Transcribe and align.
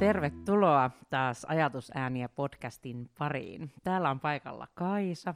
Tervetuloa 0.00 0.90
taas 1.10 1.46
Ajatusääniä 1.48 2.28
podcastin 2.28 3.10
pariin. 3.18 3.72
Täällä 3.84 4.10
on 4.10 4.20
paikalla 4.20 4.68
Kaisa. 4.74 5.34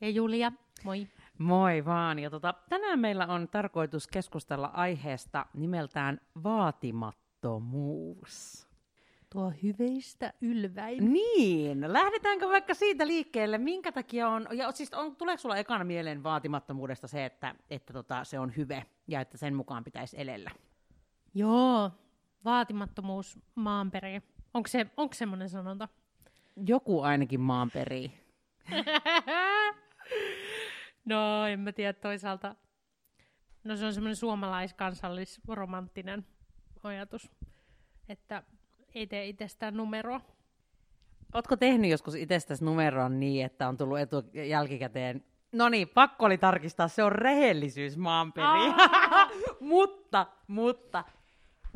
Ja 0.00 0.10
Julia, 0.10 0.52
moi. 0.84 1.08
Moi 1.38 1.84
vaan. 1.84 2.18
Ja 2.18 2.30
tota, 2.30 2.54
tänään 2.68 2.98
meillä 2.98 3.26
on 3.26 3.48
tarkoitus 3.48 4.06
keskustella 4.06 4.66
aiheesta 4.66 5.46
nimeltään 5.54 6.20
vaatimattomuus. 6.44 8.68
Tuo 9.32 9.52
hyveistä 9.62 10.32
ylväin. 10.40 11.12
Niin, 11.12 11.92
lähdetäänkö 11.92 12.48
vaikka 12.48 12.74
siitä 12.74 13.06
liikkeelle, 13.06 13.58
minkä 13.58 13.92
takia 13.92 14.28
on, 14.28 14.46
ja 14.52 14.72
siis 14.72 14.94
on, 14.94 15.16
tuleeko 15.16 15.40
sulla 15.40 15.56
ekana 15.56 15.84
mieleen 15.84 16.22
vaatimattomuudesta 16.22 17.08
se, 17.08 17.24
että, 17.24 17.54
että 17.70 17.92
tota, 17.92 18.24
se 18.24 18.38
on 18.38 18.52
hyve 18.56 18.86
ja 19.08 19.20
että 19.20 19.38
sen 19.38 19.54
mukaan 19.54 19.84
pitäisi 19.84 20.20
elellä? 20.20 20.50
Joo, 21.34 21.90
vaatimattomuus 22.44 23.38
maanperi. 23.54 24.22
Onko 24.54 24.68
se 24.68 24.86
onko 24.96 25.14
semmoinen 25.14 25.48
sanonta? 25.48 25.88
Joku 26.66 27.00
ainakin 27.00 27.40
maanperi. 27.40 28.12
no, 31.04 31.46
en 31.46 31.60
mä 31.60 31.72
tiedä 31.72 31.92
toisaalta. 31.92 32.54
No 33.64 33.76
se 33.76 33.86
on 33.86 33.94
semmoinen 33.94 34.16
suomalaiskansallisromanttinen 34.16 36.26
ajatus, 36.82 37.30
että 38.08 38.42
ei 38.94 39.06
tee 39.06 39.26
itsestään 39.26 39.76
numeroa. 39.76 40.20
Ootko 41.34 41.56
tehnyt 41.56 41.90
joskus 41.90 42.14
itsestäsi 42.14 42.64
numeron 42.64 43.20
niin, 43.20 43.46
että 43.46 43.68
on 43.68 43.76
tullut 43.76 43.98
etu 43.98 44.22
jälkikäteen 44.48 45.24
No 45.52 45.68
niin, 45.68 45.88
pakko 45.88 46.26
oli 46.26 46.38
tarkistaa, 46.38 46.88
se 46.88 47.02
on 47.02 47.12
rehellisyys 47.12 47.96
maanperi. 47.96 48.46
mutta, 49.60 50.26
mutta, 50.46 51.04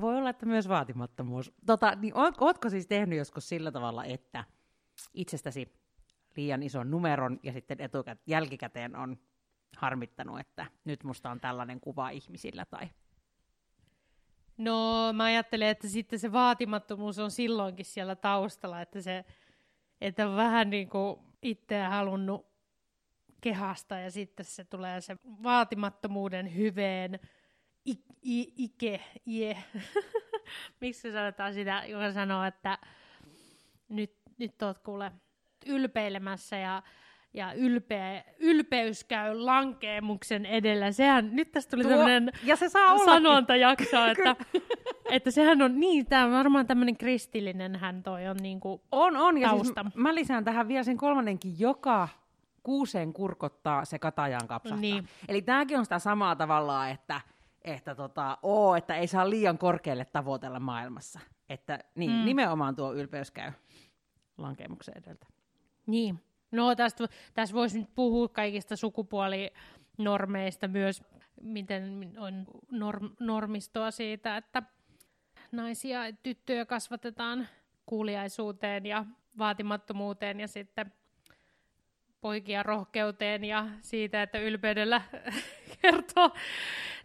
voi 0.00 0.16
olla, 0.16 0.30
että 0.30 0.46
myös 0.46 0.68
vaatimattomuus. 0.68 1.52
Tota, 1.66 1.94
niin 1.94 2.12
ootko 2.40 2.70
siis 2.70 2.86
tehnyt 2.86 3.18
joskus 3.18 3.48
sillä 3.48 3.72
tavalla, 3.72 4.04
että 4.04 4.44
itsestäsi 5.14 5.72
liian 6.36 6.62
ison 6.62 6.90
numeron 6.90 7.40
ja 7.42 7.52
sitten 7.52 7.80
etukät, 7.80 8.18
jälkikäteen 8.26 8.96
on 8.96 9.18
harmittanut, 9.76 10.40
että 10.40 10.66
nyt 10.84 11.04
musta 11.04 11.30
on 11.30 11.40
tällainen 11.40 11.80
kuva 11.80 12.10
ihmisillä 12.10 12.64
tai... 12.64 12.88
No 14.58 15.12
mä 15.12 15.24
ajattelen, 15.24 15.68
että 15.68 15.88
sitten 15.88 16.18
se 16.18 16.32
vaatimattomuus 16.32 17.18
on 17.18 17.30
silloinkin 17.30 17.86
siellä 17.86 18.16
taustalla, 18.16 18.80
että 18.80 19.00
se 19.00 19.24
että 20.00 20.28
on 20.28 20.36
vähän 20.36 20.70
niin 20.70 20.88
kuin 20.88 21.16
itseä 21.42 21.90
halunnut 21.90 22.46
kehasta 23.40 23.98
ja 23.98 24.10
sitten 24.10 24.46
se 24.46 24.64
tulee 24.64 25.00
se 25.00 25.16
vaatimattomuuden 25.24 26.56
hyveen 26.56 27.20
I, 27.86 27.98
I, 28.22 28.52
ike, 28.56 29.00
ie. 29.26 29.56
Miksi 30.80 31.12
sanotaan 31.12 31.54
sitä, 31.54 31.82
joka 31.86 32.12
sanoo, 32.12 32.44
että 32.44 32.78
nyt, 33.88 34.12
nyt 34.38 34.62
oot 34.62 34.78
kuule 34.78 35.12
ylpeilemässä 35.66 36.56
ja, 36.56 36.82
ja 37.34 37.52
ylpeä, 37.52 38.24
ylpeys 38.38 39.04
käy 39.04 39.34
lankeemuksen 39.34 40.46
edellä. 40.46 40.92
Sehän, 40.92 41.36
nyt 41.36 41.52
tästä 41.52 41.70
tuli 41.70 41.84
tämmöinen 41.84 42.32
ja 42.44 42.56
se 42.56 42.68
saa 42.68 42.98
sanontajakso, 42.98 44.06
että, 44.10 44.36
että 45.10 45.30
sehän 45.30 45.62
on 45.62 45.80
niin, 45.80 46.06
tämä 46.06 46.24
on 46.24 46.32
varmaan 46.32 46.66
tämmöinen 46.66 46.96
kristillinen 46.96 47.76
hän 47.76 48.02
toi 48.02 48.26
on 48.26 48.36
niin 48.36 48.60
kuin 48.60 48.80
On, 48.92 49.16
on. 49.16 49.38
Ja 49.38 49.50
siis 49.50 49.74
mä 49.94 50.14
lisään 50.14 50.44
tähän 50.44 50.68
vielä 50.68 50.84
sen 50.84 50.96
kolmannenkin, 50.96 51.54
joka 51.58 52.08
kuuseen 52.62 53.12
kurkottaa, 53.12 53.84
se 53.84 53.98
katajan 53.98 54.48
kapsahtaa. 54.48 54.80
Niin. 54.80 55.08
Eli 55.28 55.42
tämäkin 55.42 55.78
on 55.78 55.84
sitä 55.84 55.98
samaa 55.98 56.36
tavallaan, 56.36 56.90
että 56.90 57.20
että, 57.66 57.94
tota, 57.94 58.38
oo, 58.42 58.76
että 58.76 58.96
ei 58.96 59.06
saa 59.06 59.30
liian 59.30 59.58
korkealle 59.58 60.04
tavoitella 60.04 60.60
maailmassa. 60.60 61.20
Että 61.48 61.78
niin, 61.94 62.10
mm. 62.10 62.24
nimenomaan 62.24 62.76
tuo 62.76 62.92
ylpeys 62.92 63.30
käy 63.30 63.52
lankemuksen 64.38 64.94
edeltä. 64.98 65.26
Niin. 65.86 66.22
No 66.50 66.74
tästä, 66.74 67.08
tästä 67.34 67.54
voisi 67.54 67.78
nyt 67.78 67.94
puhua 67.94 68.28
kaikista 68.28 68.76
sukupuolinormeista 68.76 70.68
myös, 70.68 71.02
miten 71.42 72.12
on 72.18 72.46
norm, 72.70 73.10
normistoa 73.20 73.90
siitä, 73.90 74.36
että 74.36 74.62
naisia 75.52 76.06
ja 76.06 76.12
tyttöjä 76.22 76.66
kasvatetaan 76.66 77.48
kuuliaisuuteen 77.86 78.86
ja 78.86 79.04
vaatimattomuuteen 79.38 80.40
ja 80.40 80.48
sitten 80.48 80.92
poikia 82.26 82.62
rohkeuteen 82.62 83.44
ja 83.44 83.66
siitä, 83.80 84.22
että 84.22 84.38
ylpeydellä 84.38 85.02
kertoo 85.82 86.30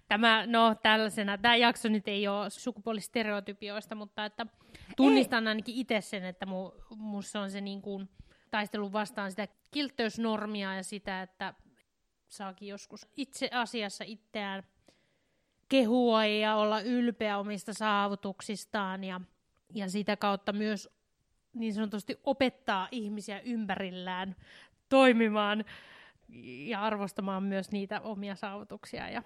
Tämä, 0.08 0.46
no 0.46 0.76
tällaisena, 0.76 1.38
tämä 1.38 1.56
jakso 1.56 1.90
nyt 1.90 2.08
ei 2.08 2.28
ole 2.28 2.50
sukupuolistereotypioista, 2.50 3.96
mutta 3.96 4.26
että 4.26 4.46
tunnistan 4.98 5.44
ei. 5.44 5.48
ainakin 5.48 5.76
itse 5.76 6.02
sen, 6.02 6.26
että 6.26 6.46
mu, 6.46 6.72
musta 6.96 7.42
on 7.42 7.52
se 7.52 7.62
niin 7.62 7.82
kuin 7.82 8.10
taistelu 8.52 8.94
vastaan 8.94 9.32
sitä 9.32 9.48
kiltteysnormia 9.72 10.76
ja 10.76 10.84
sitä, 10.84 11.22
että 11.22 11.54
saakin 12.28 12.68
joskus 12.68 13.08
itse 13.18 13.50
asiassa 13.52 14.04
itseään 14.08 14.64
kehua 15.70 16.26
ja 16.26 16.56
olla 16.56 16.82
ylpeä 16.82 17.38
omista 17.38 17.74
saavutuksistaan 17.74 19.04
ja, 19.04 19.22
ja 19.74 19.90
sitä 19.90 20.18
kautta 20.18 20.54
myös 20.54 20.90
niin 21.54 21.74
sanotusti 21.74 22.20
opettaa 22.24 22.88
ihmisiä 22.92 23.40
ympärillään 23.40 24.36
toimimaan 24.92 25.66
ja 26.68 26.82
arvostamaan 26.82 27.44
myös 27.44 27.72
niitä 27.72 28.02
omia 28.02 28.36
saavutuksia 28.36 29.10
ja 29.10 29.24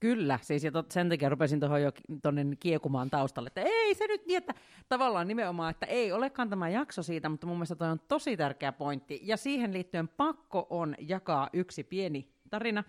Kyllä, 0.00 0.38
siis 0.42 0.64
ja 0.64 0.72
tot, 0.72 0.90
sen 0.90 1.08
takia 1.08 1.28
rupesin 1.28 1.60
tuohon 1.60 1.82
jo 1.82 1.92
tonne 2.22 2.46
kiekumaan 2.60 3.10
taustalle, 3.10 3.46
että 3.46 3.60
ei 3.60 3.94
se 3.94 4.06
nyt 4.06 4.26
niin, 4.26 4.36
että 4.36 4.54
tavallaan 4.88 5.28
nimenomaan, 5.28 5.70
että 5.70 5.86
ei 5.86 6.12
olekaan 6.12 6.50
tämä 6.50 6.68
jakso 6.68 7.02
siitä, 7.02 7.28
mutta 7.28 7.46
mun 7.46 7.56
mielestä 7.56 7.74
toi 7.74 7.88
on 7.88 8.00
tosi 8.08 8.36
tärkeä 8.36 8.72
pointti. 8.72 9.20
Ja 9.22 9.36
siihen 9.36 9.72
liittyen 9.72 10.08
pakko 10.08 10.66
on 10.70 10.94
jakaa 10.98 11.48
yksi 11.52 11.84
pieni 11.84 12.28
tarina. 12.50 12.84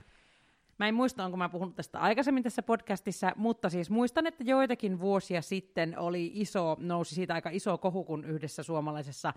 Mä 0.79 0.87
en 0.87 0.95
muista, 0.95 1.25
onko 1.25 1.37
mä 1.37 1.49
puhunut 1.49 1.75
tästä 1.75 1.99
aikaisemmin 1.99 2.43
tässä 2.43 2.63
podcastissa, 2.63 3.31
mutta 3.35 3.69
siis 3.69 3.89
muistan, 3.89 4.27
että 4.27 4.43
joitakin 4.43 4.99
vuosia 4.99 5.41
sitten 5.41 5.99
oli 5.99 6.31
iso, 6.33 6.77
nousi 6.79 7.15
siitä 7.15 7.33
aika 7.33 7.49
iso 7.49 7.77
kohu, 7.77 8.03
kun 8.03 8.25
yhdessä 8.25 8.63
suomalaisessa 8.63 9.33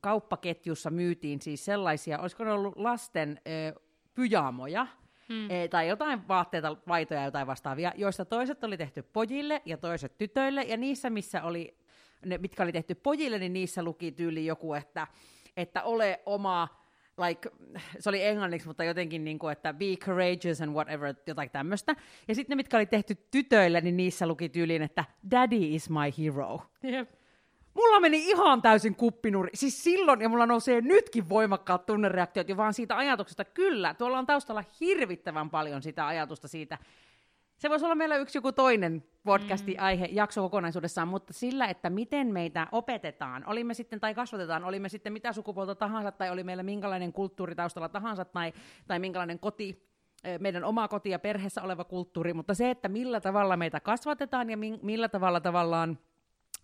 kauppaketjussa 0.00 0.90
myytiin 0.90 1.42
siis 1.42 1.64
sellaisia, 1.64 2.18
olisiko 2.18 2.44
ne 2.44 2.52
ollut 2.52 2.76
lasten 2.76 3.40
ö, 3.46 3.80
pyjaamoja, 4.14 4.86
hmm. 5.28 5.50
e, 5.50 5.68
tai 5.68 5.88
jotain 5.88 6.28
vaatteita, 6.28 6.76
vaitoja 6.88 7.24
jotain 7.24 7.46
vastaavia, 7.46 7.92
joista 7.96 8.24
toiset 8.24 8.64
oli 8.64 8.76
tehty 8.76 9.02
pojille 9.02 9.62
ja 9.64 9.76
toiset 9.76 10.18
tytöille, 10.18 10.62
ja 10.62 10.76
niissä, 10.76 11.10
missä 11.10 11.42
oli, 11.42 11.76
ne, 12.24 12.38
mitkä 12.38 12.62
oli 12.62 12.72
tehty 12.72 12.94
pojille, 12.94 13.38
niin 13.38 13.52
niissä 13.52 13.82
luki 13.82 14.12
tyyli 14.12 14.46
joku, 14.46 14.74
että, 14.74 15.06
että 15.56 15.82
ole 15.82 16.20
oma, 16.26 16.68
like, 17.26 17.50
se 17.98 18.08
oli 18.08 18.24
englanniksi, 18.24 18.68
mutta 18.68 18.84
jotenkin 18.84 19.24
niin 19.24 19.38
kuin, 19.38 19.52
että 19.52 19.72
be 19.72 19.96
courageous 19.96 20.60
and 20.60 20.72
whatever, 20.72 21.14
jotain 21.26 21.50
tämmöistä. 21.50 21.96
Ja 22.28 22.34
sitten 22.34 22.56
ne, 22.56 22.56
mitkä 22.56 22.76
oli 22.76 22.86
tehty 22.86 23.14
tytöille, 23.30 23.80
niin 23.80 23.96
niissä 23.96 24.26
luki 24.26 24.48
tyyliin, 24.48 24.82
että 24.82 25.04
daddy 25.30 25.56
is 25.56 25.90
my 25.90 26.24
hero. 26.24 26.60
Yep. 26.84 27.23
Mulla 27.74 28.00
meni 28.00 28.28
ihan 28.28 28.62
täysin 28.62 28.94
kuppinuri. 28.94 29.50
Siis 29.54 29.84
silloin, 29.84 30.20
ja 30.20 30.28
mulla 30.28 30.46
nousee 30.46 30.80
nytkin 30.80 31.28
voimakkaat 31.28 31.86
tunnereaktiot 31.86 32.48
jo 32.48 32.56
vaan 32.56 32.74
siitä 32.74 32.96
ajatuksesta. 32.96 33.44
Kyllä, 33.44 33.94
tuolla 33.94 34.18
on 34.18 34.26
taustalla 34.26 34.64
hirvittävän 34.80 35.50
paljon 35.50 35.82
sitä 35.82 36.06
ajatusta 36.06 36.48
siitä. 36.48 36.78
Se 37.58 37.70
voisi 37.70 37.84
olla 37.84 37.94
meillä 37.94 38.16
yksi 38.16 38.38
joku 38.38 38.52
toinen 38.52 39.04
podcasti-aihe, 39.24 40.06
mm. 40.06 40.14
jakso 40.14 40.42
kokonaisuudessaan, 40.42 41.08
mutta 41.08 41.32
sillä, 41.32 41.66
että 41.66 41.90
miten 41.90 42.32
meitä 42.32 42.66
opetetaan, 42.72 43.44
olimme 43.46 43.74
sitten 43.74 44.00
tai 44.00 44.14
kasvatetaan, 44.14 44.64
olimme 44.64 44.88
sitten 44.88 45.12
mitä 45.12 45.32
sukupuolta 45.32 45.74
tahansa, 45.74 46.12
tai 46.12 46.30
oli 46.30 46.44
meillä 46.44 46.62
minkälainen 46.62 47.12
kulttuuri 47.12 47.54
taustalla 47.54 47.88
tahansa, 47.88 48.24
tai, 48.24 48.52
tai 48.86 48.98
minkälainen 48.98 49.38
koti, 49.38 49.88
meidän 50.40 50.64
oma 50.64 50.88
koti 50.88 51.10
ja 51.10 51.18
perheessä 51.18 51.62
oleva 51.62 51.84
kulttuuri, 51.84 52.34
mutta 52.34 52.54
se, 52.54 52.70
että 52.70 52.88
millä 52.88 53.20
tavalla 53.20 53.56
meitä 53.56 53.80
kasvatetaan 53.80 54.50
ja 54.50 54.56
millä 54.82 55.08
tavalla 55.08 55.40
tavallaan 55.40 55.98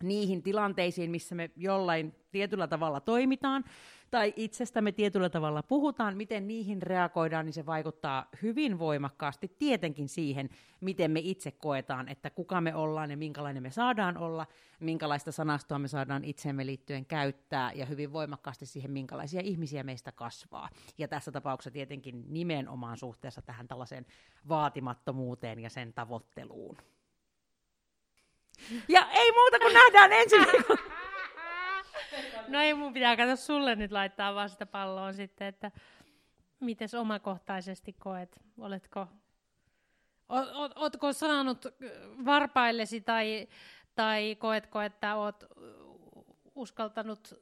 niihin 0.03 0.43
tilanteisiin, 0.43 1.11
missä 1.11 1.35
me 1.35 1.51
jollain 1.55 2.15
tietyllä 2.31 2.67
tavalla 2.67 2.99
toimitaan, 2.99 3.63
tai 4.11 4.33
itsestämme 4.35 4.91
tietyllä 4.91 5.29
tavalla 5.29 5.63
puhutaan, 5.63 6.17
miten 6.17 6.47
niihin 6.47 6.81
reagoidaan, 6.81 7.45
niin 7.45 7.53
se 7.53 7.65
vaikuttaa 7.65 8.29
hyvin 8.41 8.79
voimakkaasti 8.79 9.55
tietenkin 9.59 10.09
siihen, 10.09 10.49
miten 10.81 11.11
me 11.11 11.19
itse 11.23 11.51
koetaan, 11.51 12.07
että 12.09 12.29
kuka 12.29 12.61
me 12.61 12.75
ollaan 12.75 13.11
ja 13.11 13.17
minkälainen 13.17 13.63
me 13.63 13.71
saadaan 13.71 14.17
olla, 14.17 14.47
minkälaista 14.79 15.31
sanastoa 15.31 15.79
me 15.79 15.87
saadaan 15.87 16.23
itseemme 16.23 16.65
liittyen 16.65 17.05
käyttää, 17.05 17.71
ja 17.73 17.85
hyvin 17.85 18.13
voimakkaasti 18.13 18.65
siihen, 18.65 18.91
minkälaisia 18.91 19.41
ihmisiä 19.41 19.83
meistä 19.83 20.11
kasvaa. 20.11 20.69
Ja 20.97 21.07
tässä 21.07 21.31
tapauksessa 21.31 21.71
tietenkin 21.71 22.25
nimenomaan 22.27 22.97
suhteessa 22.97 23.41
tähän 23.41 23.67
tällaiseen 23.67 24.05
vaatimattomuuteen 24.49 25.59
ja 25.59 25.69
sen 25.69 25.93
tavoitteluun. 25.93 26.77
Ja 28.87 29.07
ei 29.11 29.31
muuta 29.31 29.59
kuin 29.59 29.73
nähdään 29.73 30.11
ensin. 30.13 30.45
No 32.47 32.59
ei 32.59 32.73
mun 32.73 32.93
pitää 32.93 33.17
katsoa 33.17 33.35
sulle 33.35 33.75
nyt 33.75 33.91
laittaa 33.91 34.35
vasta 34.35 34.65
palloon 34.65 35.13
sitten, 35.13 35.47
että 35.47 35.71
mites 36.59 36.93
omakohtaisesti 36.93 37.93
koet? 37.93 38.39
Oletko, 38.59 39.07
o, 40.29 40.35
o, 40.35 40.69
ootko 40.75 41.13
saanut 41.13 41.65
varpaillesi 42.25 43.01
tai, 43.01 43.47
Tai 43.95 44.35
koetko, 44.39 44.81
että 44.81 45.15
oot 45.15 45.43
uskaltanut, 46.55 47.33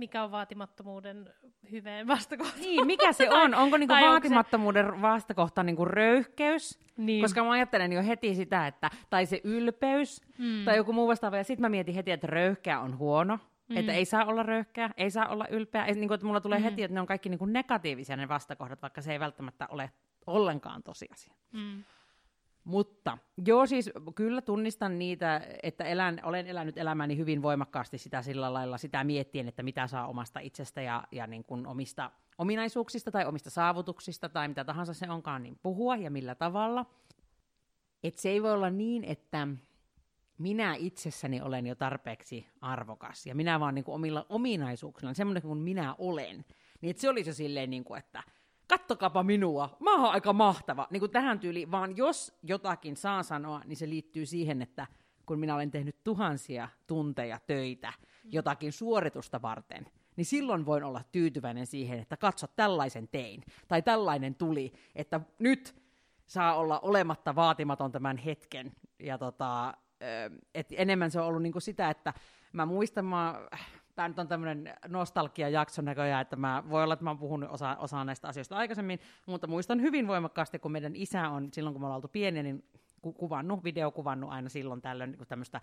mikä 0.00 0.24
on 0.24 0.30
vaatimattomuuden 0.30 1.30
hyveen 1.70 2.06
vastakohta? 2.06 2.58
Niin, 2.60 2.86
mikä 2.86 3.12
se 3.12 3.30
on? 3.30 3.54
Onko 3.54 3.76
niinku 3.76 3.92
tai 3.92 4.02
onko 4.02 4.12
vaatimattomuuden 4.12 4.86
se... 4.86 5.02
vastakohta 5.02 5.62
niinku 5.62 5.84
röyhkeys? 5.84 6.80
Niin. 6.96 7.22
Koska 7.22 7.44
mä 7.44 7.50
ajattelen 7.50 7.92
jo 7.92 8.02
heti 8.02 8.34
sitä, 8.34 8.66
että, 8.66 8.90
tai 9.10 9.26
se 9.26 9.40
ylpeys, 9.44 10.22
Mm. 10.38 10.64
tai 10.64 10.76
joku 10.76 10.92
muu 10.92 11.08
vastaava, 11.08 11.36
ja 11.36 11.44
sitten 11.44 11.62
mä 11.62 11.68
mietin 11.68 11.94
heti, 11.94 12.10
että 12.10 12.26
röyhkeä 12.26 12.80
on 12.80 12.98
huono, 12.98 13.38
mm. 13.68 13.76
että 13.76 13.92
ei 13.92 14.04
saa 14.04 14.24
olla 14.24 14.42
röyhkeä, 14.42 14.90
ei 14.96 15.10
saa 15.10 15.28
olla 15.28 15.46
ylpeä, 15.48 15.84
ei, 15.84 15.94
niin 15.94 16.08
kuin, 16.08 16.14
että 16.14 16.26
mulla 16.26 16.40
tulee 16.40 16.58
mm. 16.58 16.62
heti, 16.62 16.82
että 16.82 16.94
ne 16.94 17.00
on 17.00 17.06
kaikki 17.06 17.28
niin 17.28 17.38
kuin 17.38 17.52
negatiivisia 17.52 18.16
ne 18.16 18.28
vastakohdat, 18.28 18.82
vaikka 18.82 19.00
se 19.00 19.12
ei 19.12 19.20
välttämättä 19.20 19.66
ole 19.70 19.90
ollenkaan 20.26 20.82
tosiasia. 20.82 21.34
Mm. 21.52 21.84
Mutta 22.64 23.18
joo, 23.46 23.66
siis 23.66 23.90
kyllä 24.14 24.42
tunnistan 24.42 24.98
niitä, 24.98 25.46
että 25.62 25.84
elän, 25.84 26.20
olen 26.22 26.46
elänyt 26.46 26.78
elämäni 26.78 27.16
hyvin 27.16 27.42
voimakkaasti 27.42 27.98
sitä 27.98 28.22
sillä 28.22 28.52
lailla, 28.52 28.78
sitä 28.78 29.04
miettien, 29.04 29.48
että 29.48 29.62
mitä 29.62 29.86
saa 29.86 30.06
omasta 30.06 30.40
itsestä 30.40 30.82
ja, 30.82 31.04
ja 31.12 31.26
niin 31.26 31.44
kuin 31.44 31.66
omista 31.66 32.10
ominaisuuksista 32.38 33.10
tai 33.10 33.26
omista 33.26 33.50
saavutuksista 33.50 34.28
tai 34.28 34.48
mitä 34.48 34.64
tahansa 34.64 34.94
se 34.94 35.10
onkaan, 35.10 35.42
niin 35.42 35.58
puhua 35.62 35.96
ja 35.96 36.10
millä 36.10 36.34
tavalla. 36.34 36.86
Et 38.02 38.18
se 38.18 38.28
ei 38.28 38.42
voi 38.42 38.52
olla 38.52 38.70
niin, 38.70 39.04
että 39.04 39.48
minä 40.38 40.74
itsessäni 40.74 41.40
olen 41.40 41.66
jo 41.66 41.74
tarpeeksi 41.74 42.46
arvokas 42.60 43.26
ja 43.26 43.34
minä 43.34 43.60
vaan 43.60 43.74
niin 43.74 43.84
kuin 43.84 43.94
omilla 43.94 44.26
ominaisuuksilla, 44.28 45.14
semmoinen 45.14 45.42
kuin 45.42 45.58
minä 45.58 45.94
olen. 45.98 46.44
Niin 46.80 46.98
se 46.98 47.08
olisi 47.08 47.30
jo 47.30 47.34
silleen, 47.34 47.70
niin 47.70 47.84
kuin, 47.84 47.98
että 47.98 48.22
kattokaapa 48.70 49.22
minua, 49.22 49.76
mä 49.80 49.94
oon 49.94 50.12
aika 50.12 50.32
mahtava. 50.32 50.86
Niin 50.90 51.00
kuin 51.00 51.10
tähän 51.10 51.40
tyyliin, 51.40 51.70
vaan 51.70 51.96
jos 51.96 52.38
jotakin 52.42 52.96
saa 52.96 53.22
sanoa, 53.22 53.62
niin 53.64 53.76
se 53.76 53.88
liittyy 53.88 54.26
siihen, 54.26 54.62
että 54.62 54.86
kun 55.26 55.38
minä 55.38 55.54
olen 55.54 55.70
tehnyt 55.70 56.04
tuhansia 56.04 56.68
tunteja 56.86 57.40
töitä 57.46 57.92
jotakin 58.24 58.72
suoritusta 58.72 59.42
varten, 59.42 59.86
niin 60.16 60.24
silloin 60.24 60.66
voin 60.66 60.84
olla 60.84 61.02
tyytyväinen 61.12 61.66
siihen, 61.66 61.98
että 61.98 62.16
katso, 62.16 62.46
tällaisen 62.46 63.08
tein, 63.08 63.42
tai 63.68 63.82
tällainen 63.82 64.34
tuli, 64.34 64.72
että 64.94 65.20
nyt 65.38 65.74
saa 66.26 66.54
olla 66.54 66.80
olematta 66.80 67.34
vaatimaton 67.34 67.92
tämän 67.92 68.16
hetken. 68.16 68.72
Ja 68.98 69.18
tota, 69.18 69.74
et 70.54 70.68
enemmän 70.70 71.10
se 71.10 71.20
on 71.20 71.26
ollut 71.26 71.42
niinku 71.42 71.60
sitä, 71.60 71.90
että 71.90 72.14
mä 72.52 72.66
muistan, 72.66 73.04
mä, 73.04 73.48
tämä 73.94 74.08
nyt 74.08 74.18
on 74.18 74.28
tämmöinen 74.28 74.74
nostalgia-jakso 74.88 75.82
näköjään, 75.82 76.22
että 76.22 76.36
mä, 76.36 76.62
voi 76.70 76.82
olla, 76.82 76.94
että 76.94 77.04
mä 77.04 77.10
oon 77.10 77.18
puhunut 77.18 77.50
osa, 77.50 77.76
osaa 77.76 78.04
näistä 78.04 78.28
asioista 78.28 78.56
aikaisemmin, 78.56 79.00
mutta 79.26 79.46
muistan 79.46 79.80
hyvin 79.80 80.06
voimakkaasti, 80.08 80.58
kun 80.58 80.72
meidän 80.72 80.96
isä 80.96 81.28
on, 81.28 81.48
silloin 81.52 81.74
kun 81.74 81.82
me 81.82 81.86
ollaan 81.86 81.96
oltu 81.96 82.08
pieniä, 82.08 82.42
niin 82.42 82.64
ku, 83.02 83.12
kuvannut, 83.12 83.64
videokuvannut 83.64 84.30
aina 84.30 84.48
silloin 84.48 84.82
tällöin 84.82 85.10
niin 85.10 85.26
tämmöistä 85.28 85.60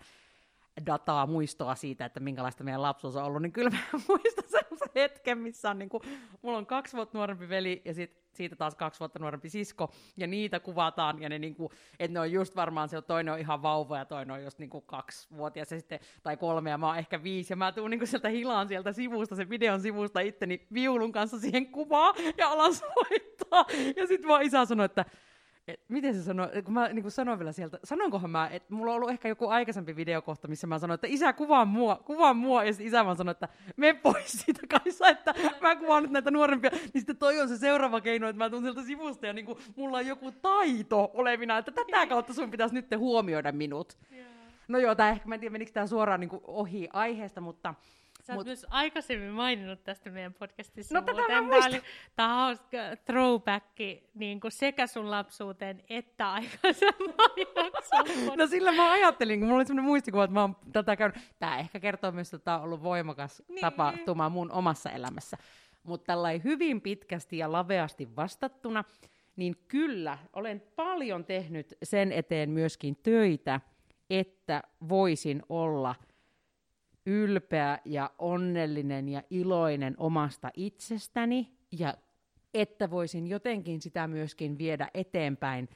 dataa, 0.86 1.26
muistoa 1.26 1.74
siitä, 1.74 2.04
että 2.04 2.20
minkälaista 2.20 2.64
meidän 2.64 2.82
lapsuus 2.82 3.16
on 3.16 3.24
ollut, 3.24 3.42
niin 3.42 3.52
kyllä 3.52 3.70
mä 3.70 3.78
muistan 4.08 4.44
semmoisen 4.48 4.88
hetken, 4.94 5.38
missä 5.38 5.70
on 5.70 5.78
niin 5.78 5.88
kuin, 5.88 6.02
mulla 6.42 6.58
on 6.58 6.66
kaksi 6.66 6.96
vuotta 6.96 7.18
nuorempi 7.18 7.48
veli 7.48 7.82
ja 7.84 7.94
sit, 7.94 8.28
siitä 8.34 8.56
taas 8.56 8.74
kaksi 8.74 9.00
vuotta 9.00 9.18
nuorempi 9.18 9.48
sisko, 9.48 9.92
ja 10.16 10.26
niitä 10.26 10.60
kuvataan, 10.60 11.22
ja 11.22 11.28
ne 11.28 11.38
niin 11.38 11.54
kuin, 11.54 11.72
että 11.98 12.12
ne 12.12 12.20
on 12.20 12.32
just 12.32 12.56
varmaan 12.56 12.88
se, 12.88 13.02
toinen 13.02 13.34
on 13.34 13.40
ihan 13.40 13.62
vauva 13.62 13.98
ja 13.98 14.04
toinen 14.04 14.30
on 14.30 14.44
just 14.44 14.58
niin 14.58 14.70
kuin 14.70 14.84
kaksivuotias 14.86 15.70
ja 15.70 15.78
sitten, 15.78 16.00
tai 16.22 16.36
kolme, 16.36 16.70
ja 16.70 16.78
mä 16.78 16.86
oon 16.86 16.98
ehkä 16.98 17.22
viisi, 17.22 17.52
ja 17.52 17.56
mä 17.56 17.72
tuun 17.72 17.90
niin 17.90 18.00
kuin 18.00 18.08
sieltä 18.08 18.28
hilaan 18.28 18.68
sieltä 18.68 18.92
sivusta, 18.92 19.36
sen 19.36 19.50
videon 19.50 19.80
sivusta 19.80 20.20
itteni 20.20 20.66
viulun 20.72 21.12
kanssa 21.12 21.38
siihen 21.40 21.66
kuvaan, 21.66 22.14
ja 22.36 22.48
alan 22.48 22.74
soittaa, 22.74 23.64
ja 23.96 24.06
sitten 24.06 24.28
vaan 24.28 24.42
isä 24.42 24.64
sanoi, 24.64 24.84
että 24.86 25.04
et, 25.68 25.80
miten 25.88 26.14
se 26.14 26.22
sanoi, 26.22 26.62
kun 26.64 26.74
mä 26.74 26.88
niin 26.88 27.10
sanoin 27.10 27.38
vielä 27.38 27.52
sieltä, 27.52 27.78
sanoinkohan 27.84 28.30
mä, 28.30 28.48
että 28.48 28.74
mulla 28.74 28.90
on 28.90 28.96
ollut 28.96 29.10
ehkä 29.10 29.28
joku 29.28 29.48
aikaisempi 29.48 29.96
videokohta, 29.96 30.48
missä 30.48 30.66
mä 30.66 30.78
sanoin, 30.78 30.94
että 30.94 31.06
isä 31.06 31.32
kuvaa 31.32 31.64
mua, 31.64 31.96
kuvaa 31.96 32.34
mua, 32.34 32.64
ja 32.64 32.72
isä 32.78 33.04
vaan 33.04 33.16
sanoi, 33.16 33.32
että 33.32 33.48
me 33.76 33.94
pois 33.94 34.32
siitä 34.32 34.60
kanssa, 34.68 35.08
että 35.08 35.34
mä 35.60 35.76
kuvaan 35.76 36.02
nyt 36.02 36.12
näitä 36.12 36.30
nuorempia, 36.30 36.70
niin 36.70 36.90
sitten 36.94 37.16
toi 37.16 37.40
on 37.40 37.48
se 37.48 37.58
seuraava 37.58 38.00
keino, 38.00 38.28
että 38.28 38.38
mä 38.38 38.50
tuun 38.50 38.62
sieltä 38.62 38.82
sivusta, 38.82 39.26
ja 39.26 39.32
niin 39.32 39.46
kuin, 39.46 39.58
mulla 39.76 39.96
on 39.96 40.06
joku 40.06 40.32
taito 40.32 41.10
olevina, 41.14 41.58
että 41.58 41.72
tätä 41.72 42.06
kautta 42.06 42.34
sun 42.34 42.50
pitäisi 42.50 42.74
nyt 42.74 42.86
huomioida 42.96 43.52
minut. 43.52 43.98
No 44.68 44.78
joo, 44.78 44.94
tää 44.94 45.10
ehkä, 45.10 45.28
mä 45.28 45.34
en 45.34 45.40
tiedä 45.40 45.52
menikö 45.52 45.72
tämä 45.72 45.86
suoraan 45.86 46.20
niin 46.20 46.30
ohi 46.42 46.88
aiheesta, 46.92 47.40
mutta 47.40 47.74
Sä 48.28 48.34
Mut- 48.34 48.44
myös 48.46 48.66
aikaisemmin 48.70 49.30
maininnut 49.30 49.84
tästä 49.84 50.10
meidän 50.10 50.34
podcastissa. 50.34 50.94
No 50.94 51.02
tätä 51.02 51.22
mä 51.28 51.42
muistan. 51.42 51.80
Tää 52.16 52.46
on 52.46 52.56
throwback 53.04 53.66
niin 54.14 54.40
kuin 54.40 54.52
sekä 54.52 54.86
sun 54.86 55.10
lapsuuteen 55.10 55.82
että 55.90 56.32
aikaisemman 56.32 57.14
jakson. 57.56 58.38
No 58.38 58.46
sillä 58.46 58.72
mä 58.72 58.90
ajattelin, 58.92 59.38
kun 59.38 59.48
mulla 59.48 59.58
oli 59.58 59.66
semmoinen 59.66 59.88
muistikuva, 59.88 60.24
että 60.24 60.34
mä 60.34 60.40
oon 60.40 60.56
tätä 60.72 60.96
käynyt. 60.96 61.18
Tää 61.38 61.58
ehkä 61.58 61.80
kertoo 61.80 62.12
myös, 62.12 62.34
että 62.34 62.44
tää 62.44 62.58
on 62.58 62.64
ollut 62.64 62.82
voimakas 62.82 63.42
niin. 63.48 63.60
tapahtuma 63.60 64.28
mun 64.28 64.52
omassa 64.52 64.90
elämässä. 64.90 65.36
Mutta 65.82 66.06
tällä 66.06 66.28
hyvin 66.44 66.80
pitkästi 66.80 67.38
ja 67.38 67.52
laveasti 67.52 68.16
vastattuna, 68.16 68.84
niin 69.36 69.56
kyllä, 69.68 70.18
olen 70.32 70.62
paljon 70.76 71.24
tehnyt 71.24 71.78
sen 71.82 72.12
eteen 72.12 72.50
myöskin 72.50 72.96
töitä, 73.02 73.60
että 74.10 74.62
voisin 74.88 75.42
olla 75.48 75.94
ylpeä 77.06 77.78
ja 77.84 78.10
onnellinen 78.18 79.08
ja 79.08 79.22
iloinen 79.30 79.94
omasta 79.98 80.50
itsestäni. 80.54 81.52
Ja 81.78 81.94
että 82.54 82.90
voisin 82.90 83.26
jotenkin 83.26 83.80
sitä 83.80 84.08
myöskin 84.08 84.58
viedä 84.58 84.88
eteenpäin. 84.94 85.68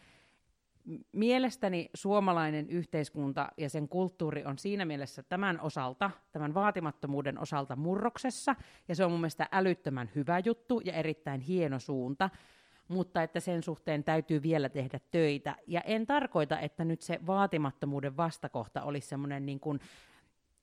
Mielestäni 1.12 1.90
suomalainen 1.94 2.70
yhteiskunta 2.70 3.48
ja 3.56 3.70
sen 3.70 3.88
kulttuuri 3.88 4.44
on 4.44 4.58
siinä 4.58 4.84
mielessä 4.84 5.22
tämän 5.22 5.60
osalta, 5.60 6.10
tämän 6.32 6.54
vaatimattomuuden 6.54 7.38
osalta 7.38 7.76
murroksessa, 7.76 8.56
ja 8.88 8.94
se 8.94 9.04
on 9.04 9.10
mun 9.10 9.20
mielestä 9.20 9.48
älyttömän 9.52 10.10
hyvä 10.14 10.38
juttu 10.44 10.80
ja 10.84 10.92
erittäin 10.92 11.40
hieno 11.40 11.78
suunta, 11.78 12.30
mutta 12.88 13.22
että 13.22 13.40
sen 13.40 13.62
suhteen 13.62 14.04
täytyy 14.04 14.42
vielä 14.42 14.68
tehdä 14.68 15.00
töitä. 15.10 15.56
Ja 15.66 15.80
en 15.80 16.06
tarkoita, 16.06 16.60
että 16.60 16.84
nyt 16.84 17.00
se 17.00 17.20
vaatimattomuuden 17.26 18.16
vastakohta 18.16 18.82
olisi 18.82 19.08
semmoinen 19.08 19.46
niin 19.46 19.60
kuin 19.60 19.80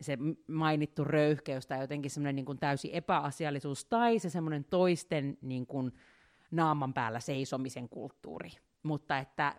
se 0.02 0.18
mainittu 0.48 1.04
röyhkeys 1.04 1.68
tai 1.68 1.82
jotenkin 1.82 2.12
semmoinen 2.12 2.36
niin 2.36 2.46
kuin 2.46 2.60
täysi 2.60 2.96
epäasiallisuus 2.96 3.86
tai 3.86 4.20
se 4.20 4.30
semmoinen 4.30 4.64
toisten 4.64 5.38
niin 5.42 5.66
kuin 5.66 5.92
naaman 6.52 6.94
päällä 6.94 7.20
seisomisen 7.20 7.90
kulttuuri. 7.90 8.50
Mutta 8.84 9.18
että 9.18 9.56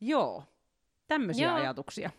Joo, 0.00 0.44
tämmöisiä 1.06 1.46
Joo. 1.46 1.56
ajatuksia. 1.56 2.10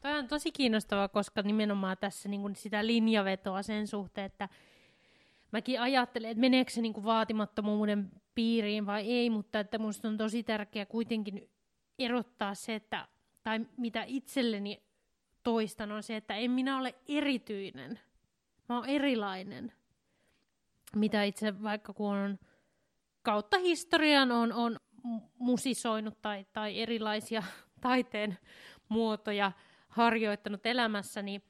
Toi 0.00 0.18
on 0.18 0.28
tosi 0.28 0.52
kiinnostavaa, 0.52 1.08
koska 1.08 1.42
nimenomaan 1.42 1.96
tässä 2.00 2.28
niin 2.28 2.40
kuin 2.40 2.56
sitä 2.56 2.86
linjavetoa 2.86 3.62
sen 3.62 3.86
suhteen, 3.86 4.26
että 4.26 4.48
mäkin 5.52 5.80
ajattelen, 5.80 6.30
että 6.30 6.40
meneekö 6.40 6.70
se 6.70 6.80
niin 6.80 6.92
kuin 6.92 7.04
vaatimattomuuden 7.04 8.10
piiriin 8.34 8.86
vai 8.86 9.12
ei, 9.12 9.30
mutta 9.30 9.60
että 9.60 9.78
musta 9.78 10.08
on 10.08 10.16
tosi 10.16 10.42
tärkeää 10.42 10.86
kuitenkin 10.86 11.50
erottaa 11.98 12.54
se, 12.54 12.74
että, 12.74 13.08
tai 13.42 13.60
mitä 13.76 14.04
itselleni 14.06 14.82
toistan 15.44 15.92
on 15.92 16.02
se, 16.02 16.16
että 16.16 16.34
en 16.34 16.50
minä 16.50 16.78
ole 16.78 16.94
erityinen. 17.08 18.00
Mä 18.68 18.76
oon 18.76 18.88
erilainen. 18.88 19.72
Mitä 20.96 21.24
itse 21.24 21.62
vaikka 21.62 21.92
kun 21.92 22.10
on 22.10 22.38
kautta 23.22 23.58
historian 23.58 24.32
on, 24.32 24.52
on 24.52 24.78
mu- 25.06 25.30
musisoinut 25.38 26.22
tai, 26.22 26.46
tai 26.52 26.80
erilaisia 26.80 27.42
taiteen 27.80 28.38
muotoja 28.88 29.52
harjoittanut 29.88 30.66
elämässä, 30.66 31.22
niin 31.22 31.42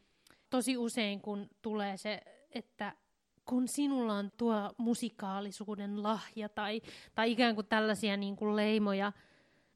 tosi 0.50 0.76
usein 0.76 1.20
kun 1.20 1.50
tulee 1.62 1.96
se, 1.96 2.20
että 2.50 2.96
kun 3.44 3.68
sinulla 3.68 4.14
on 4.14 4.32
tuo 4.36 4.74
musikaalisuuden 4.76 6.02
lahja 6.02 6.48
tai, 6.48 6.82
tai 7.14 7.32
ikään 7.32 7.54
kuin 7.54 7.66
tällaisia 7.66 8.16
niin 8.16 8.36
kuin 8.36 8.56
leimoja 8.56 9.12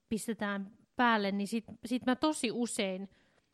pistetään 0.08 0.70
päälle, 0.96 1.32
niin 1.32 1.48
sit, 1.48 1.64
sit 1.84 2.06
mä 2.06 2.16
tosi 2.16 2.50
usein 2.52 3.08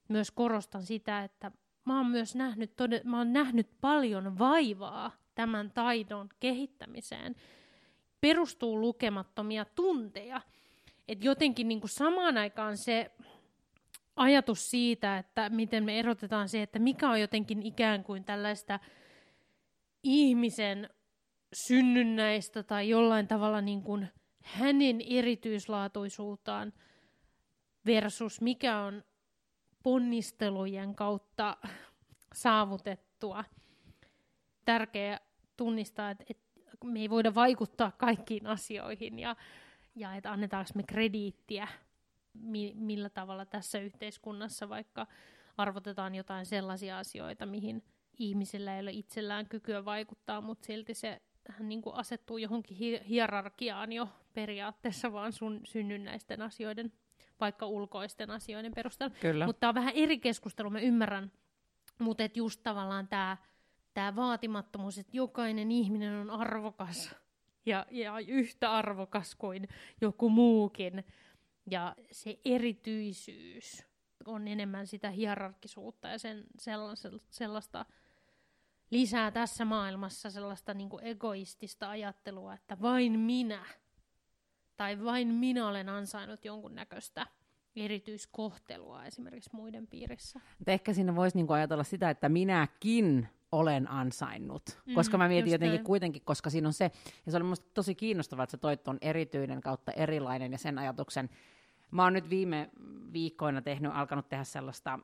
myös 0.09 0.31
korostan 0.31 0.83
sitä, 0.83 1.25
että 1.25 1.51
mä 1.85 1.97
oon 1.97 2.07
myös 2.07 2.35
nähnyt, 2.35 2.77
tode, 2.77 3.01
mä 3.05 3.19
oon 3.19 3.33
nähnyt 3.33 3.69
paljon 3.81 4.39
vaivaa 4.39 5.11
tämän 5.35 5.71
taidon 5.71 6.29
kehittämiseen. 6.41 7.37
Perustuu 8.21 8.81
lukemattomia 8.81 9.65
tunteja. 9.65 10.41
Et 11.09 11.25
jotenkin 11.25 11.69
niin 11.69 11.81
kuin 11.81 11.91
samaan 11.91 12.39
aikaan 12.39 12.77
se 12.77 13.11
ajatus 14.17 14.71
siitä, 14.71 15.19
että 15.19 15.49
miten 15.49 15.85
me 15.85 15.99
erotetaan 15.99 16.49
se, 16.49 16.63
että 16.63 16.79
mikä 16.79 17.11
on 17.11 17.21
jotenkin 17.21 17.63
ikään 17.63 18.05
kuin 18.05 18.25
tällaista 18.25 18.81
ihmisen 20.03 20.91
synnynnäistä 21.53 22.63
tai 22.63 22.89
jollain 22.89 23.29
tavalla 23.29 23.61
niin 23.61 23.83
kuin 23.83 24.09
hänen 24.43 25.01
erityislaatuisuutaan 25.01 26.73
versus 27.87 28.41
mikä 28.41 28.79
on 28.79 29.05
ponnistelujen 29.85 30.95
kautta 30.95 31.57
saavutettua. 32.35 33.45
Tärkeää 34.65 35.21
tunnistaa, 35.57 36.11
että, 36.11 36.25
että 36.31 36.45
me 36.85 37.01
ei 37.01 37.11
voida 37.11 37.35
vaikuttaa 37.35 37.93
kaikkiin 37.99 38.47
asioihin 38.47 39.19
ja, 39.19 39.37
ja 39.95 40.15
että 40.15 40.33
annetaanko 40.33 40.71
me 40.75 40.83
krediittiä, 40.83 41.69
mi, 42.35 42.73
millä 42.77 43.09
tavalla 43.09 43.47
tässä 43.47 43.79
yhteiskunnassa 43.79 44.69
vaikka 44.69 45.07
arvotetaan 45.57 46.15
jotain 46.15 46.47
sellaisia 46.47 46.99
asioita, 46.99 47.47
mihin 47.47 47.83
ihmisillä 48.19 48.75
ei 48.75 48.83
ole 48.83 48.91
itsellään 48.91 49.49
kykyä 49.49 49.85
vaikuttaa, 49.85 50.41
mutta 50.41 50.67
silti 50.67 50.95
se 50.95 51.23
hän 51.49 51.69
niin 51.69 51.83
kuin 51.83 51.97
asettuu 51.97 52.39
johonkin 52.39 52.77
hi- 52.77 53.03
hierarkiaan 53.09 53.93
jo 53.93 54.09
periaatteessa 54.33 55.13
vaan 55.13 55.33
sun 55.33 55.61
synnynnäisten 55.65 56.43
asioiden, 56.43 56.93
vaikka 57.41 57.67
ulkoisten 57.67 58.31
asioiden 58.31 58.73
perusteella. 58.75 59.17
Kyllä. 59.21 59.47
Mutta 59.47 59.61
tämä 59.61 59.69
on 59.69 59.75
vähän 59.75 59.95
eri 59.95 60.19
keskustelu, 60.19 60.71
mä 60.71 60.81
ymmärrän. 60.81 61.33
Mutta 61.99 62.23
just 62.35 62.61
tavallaan 62.63 63.09
tämä 63.09 63.37
tää 63.95 64.17
vaatimattomuus, 64.17 64.99
että 64.99 65.17
jokainen 65.17 65.73
ihminen 65.73 66.15
on 66.15 66.31
arvokas 66.31 67.15
ja, 67.67 67.87
ja 67.91 68.19
yhtä 68.19 68.73
arvokas 68.73 69.35
kuin 69.35 69.69
joku 70.01 70.31
muukin. 70.31 71.05
Ja 71.71 71.97
se 72.13 72.39
erityisyys 72.45 73.87
on 74.27 74.49
enemmän 74.49 74.87
sitä 74.87 75.11
hierarkisuutta 75.11 76.09
ja 76.09 76.19
sen 76.19 76.45
sellaista, 76.59 77.11
sellaista 77.31 77.87
lisää 78.91 79.31
tässä 79.31 79.65
maailmassa 79.65 80.31
sellaista 80.31 80.75
niin 80.75 80.91
egoistista 81.03 81.91
ajattelua, 81.91 82.55
että 82.55 82.81
vain 82.81 83.21
minä 83.21 83.65
tai 84.77 85.05
vain 85.05 85.29
minä 85.29 85.69
olen 85.69 85.89
ansainnut 85.89 86.45
jonkun 86.45 86.75
näköistä 86.75 87.27
erityiskohtelua 87.77 89.05
esimerkiksi 89.05 89.51
muiden 89.53 89.87
piirissä. 89.87 90.41
Mutta 90.59 90.73
ehkä 90.73 90.93
siinä 90.93 91.17
voisi 91.17 91.37
niinku 91.37 91.53
ajatella 91.53 91.85
sitä, 91.85 92.11
että 92.11 92.29
minäkin 92.29 93.29
olen 93.53 93.91
ansainnut. 93.91 94.79
Mm, 94.87 94.95
koska 94.95 95.19
mä 95.19 95.29
mietin 95.29 95.53
jotenkin 95.53 95.77
näin. 95.77 95.87
kuitenkin, 95.87 96.23
koska 96.25 96.51
siinä 96.51 96.69
on 96.69 96.73
se, 96.73 96.91
ja 97.27 97.33
se 97.33 97.37
oli 97.37 97.45
minusta 97.45 97.71
tosi 97.75 97.95
kiinnostavaa, 97.95 98.43
että 98.43 98.51
sä 98.51 98.57
toit 98.57 98.83
tuon 98.83 98.99
erityinen 99.01 99.61
kautta 99.61 99.93
erilainen 99.93 100.53
ja 100.53 100.59
sen 100.59 100.79
ajatuksen. 100.79 101.31
Mä 101.91 102.05
oon 102.05 102.13
nyt 102.13 102.31
viime 102.31 102.71
viikkoina 103.13 103.63
tehnyt, 103.63 103.93
alkanut 103.95 104.29
tehdä 104.29 104.45
sellaista 104.45 104.99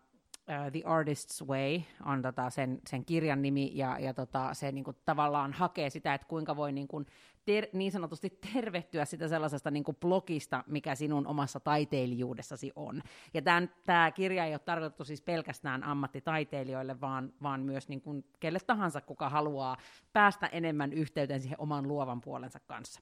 The 0.72 0.80
Artist's 0.80 1.46
Way 1.46 1.80
on 2.06 2.22
tota 2.22 2.50
sen, 2.50 2.80
sen 2.86 3.04
kirjan 3.04 3.42
nimi, 3.42 3.70
ja, 3.74 3.98
ja 3.98 4.14
tota, 4.14 4.54
se 4.54 4.72
niinku 4.72 4.92
tavallaan 4.92 5.52
hakee 5.52 5.90
sitä, 5.90 6.14
että 6.14 6.26
kuinka 6.26 6.56
voi 6.56 6.72
niinku 6.72 7.04
ter, 7.44 7.66
niin 7.72 7.92
sanotusti 7.92 8.38
tervehtyä 8.52 9.04
sitä 9.04 9.28
sellaisesta 9.28 9.70
niinku 9.70 9.92
blogista, 9.92 10.64
mikä 10.66 10.94
sinun 10.94 11.26
omassa 11.26 11.60
taiteilijuudessasi 11.60 12.72
on. 12.76 13.02
Ja 13.34 13.42
tämä 13.86 14.10
kirja 14.10 14.44
ei 14.44 14.52
ole 14.52 14.58
tarkoitettu 14.58 15.04
siis 15.04 15.22
pelkästään 15.22 15.84
ammattitaiteilijoille, 15.84 17.00
vaan, 17.00 17.32
vaan 17.42 17.60
myös 17.60 17.88
niinku 17.88 18.24
kelle 18.40 18.58
tahansa, 18.66 19.00
kuka 19.00 19.28
haluaa 19.28 19.76
päästä 20.12 20.46
enemmän 20.46 20.92
yhteyteen 20.92 21.40
siihen 21.40 21.60
oman 21.60 21.88
luovan 21.88 22.20
puolensa 22.20 22.60
kanssa. 22.60 23.00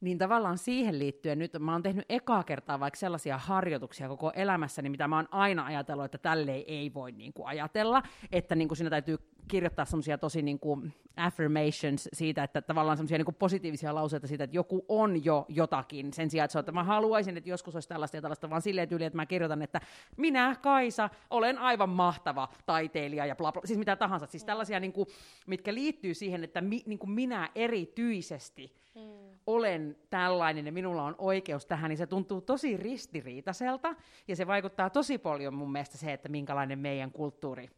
Niin 0.00 0.18
tavallaan 0.18 0.58
siihen 0.58 0.98
liittyen 0.98 1.38
nyt 1.38 1.52
mä 1.58 1.72
oon 1.72 1.82
tehnyt 1.82 2.04
ekaa 2.08 2.44
kertaa 2.44 2.80
vaikka 2.80 2.98
sellaisia 2.98 3.38
harjoituksia 3.38 4.08
koko 4.08 4.32
elämässäni, 4.34 4.90
mitä 4.90 5.08
mä 5.08 5.16
oon 5.16 5.28
aina 5.30 5.64
ajatellut, 5.64 6.04
että 6.04 6.18
tälleen 6.18 6.64
ei 6.66 6.94
voi 6.94 7.12
niin 7.12 7.32
kuin 7.32 7.48
ajatella, 7.48 8.02
että 8.32 8.54
niin 8.54 8.68
kuin 8.68 8.76
siinä 8.76 8.90
täytyy 8.90 9.18
kirjoittaa 9.48 9.84
semmoisia 9.84 10.18
tosi 10.18 10.42
niin 10.42 10.58
kuin 10.58 10.92
affirmations 11.18 12.08
siitä, 12.12 12.42
että 12.42 12.62
tavallaan 12.62 12.96
semmoisia 12.96 13.18
niin 13.18 13.34
positiivisia 13.38 13.94
lauseita 13.94 14.26
siitä, 14.26 14.44
että 14.44 14.56
joku 14.56 14.84
on 14.88 15.24
jo 15.24 15.46
jotakin, 15.48 16.12
sen 16.12 16.30
sijaan, 16.30 16.44
että 16.44 16.52
se 16.52 16.58
on, 16.58 16.60
että 16.60 16.72
mä 16.72 16.84
haluaisin, 16.84 17.36
että 17.36 17.50
joskus 17.50 17.74
olisi 17.74 17.88
tällaista 17.88 18.16
ja 18.16 18.22
tällaista, 18.22 18.50
vaan 18.50 18.62
silleen 18.62 18.88
tyyli, 18.88 19.04
että 19.04 19.16
mä 19.16 19.26
kirjoitan, 19.26 19.62
että 19.62 19.80
minä, 20.16 20.56
Kaisa, 20.62 21.10
olen 21.30 21.58
aivan 21.58 21.88
mahtava 21.88 22.48
taiteilija 22.66 23.26
ja 23.26 23.36
bla 23.36 23.52
bla, 23.52 23.62
siis 23.64 23.78
mitä 23.78 23.96
tahansa, 23.96 24.26
siis 24.26 24.44
tällaisia, 24.44 24.80
niin 24.80 24.92
kuin, 24.92 25.06
mitkä 25.46 25.74
liittyy 25.74 26.14
siihen, 26.14 26.44
että 26.44 26.60
mi, 26.60 26.82
niin 26.86 26.98
kuin 26.98 27.10
minä 27.10 27.50
erityisesti 27.54 28.72
mm. 28.94 29.02
olen 29.46 29.96
tällainen 30.10 30.66
ja 30.66 30.72
minulla 30.72 31.04
on 31.04 31.14
oikeus 31.18 31.66
tähän, 31.66 31.88
niin 31.88 31.98
se 31.98 32.06
tuntuu 32.06 32.40
tosi 32.40 32.76
ristiriitaiselta, 32.76 33.94
ja 34.28 34.36
se 34.36 34.46
vaikuttaa 34.46 34.90
tosi 34.90 35.18
paljon 35.18 35.54
mun 35.54 35.72
mielestä 35.72 35.98
se, 35.98 36.12
että 36.12 36.28
minkälainen 36.28 36.78
meidän 36.78 37.12
kulttuuri 37.12 37.70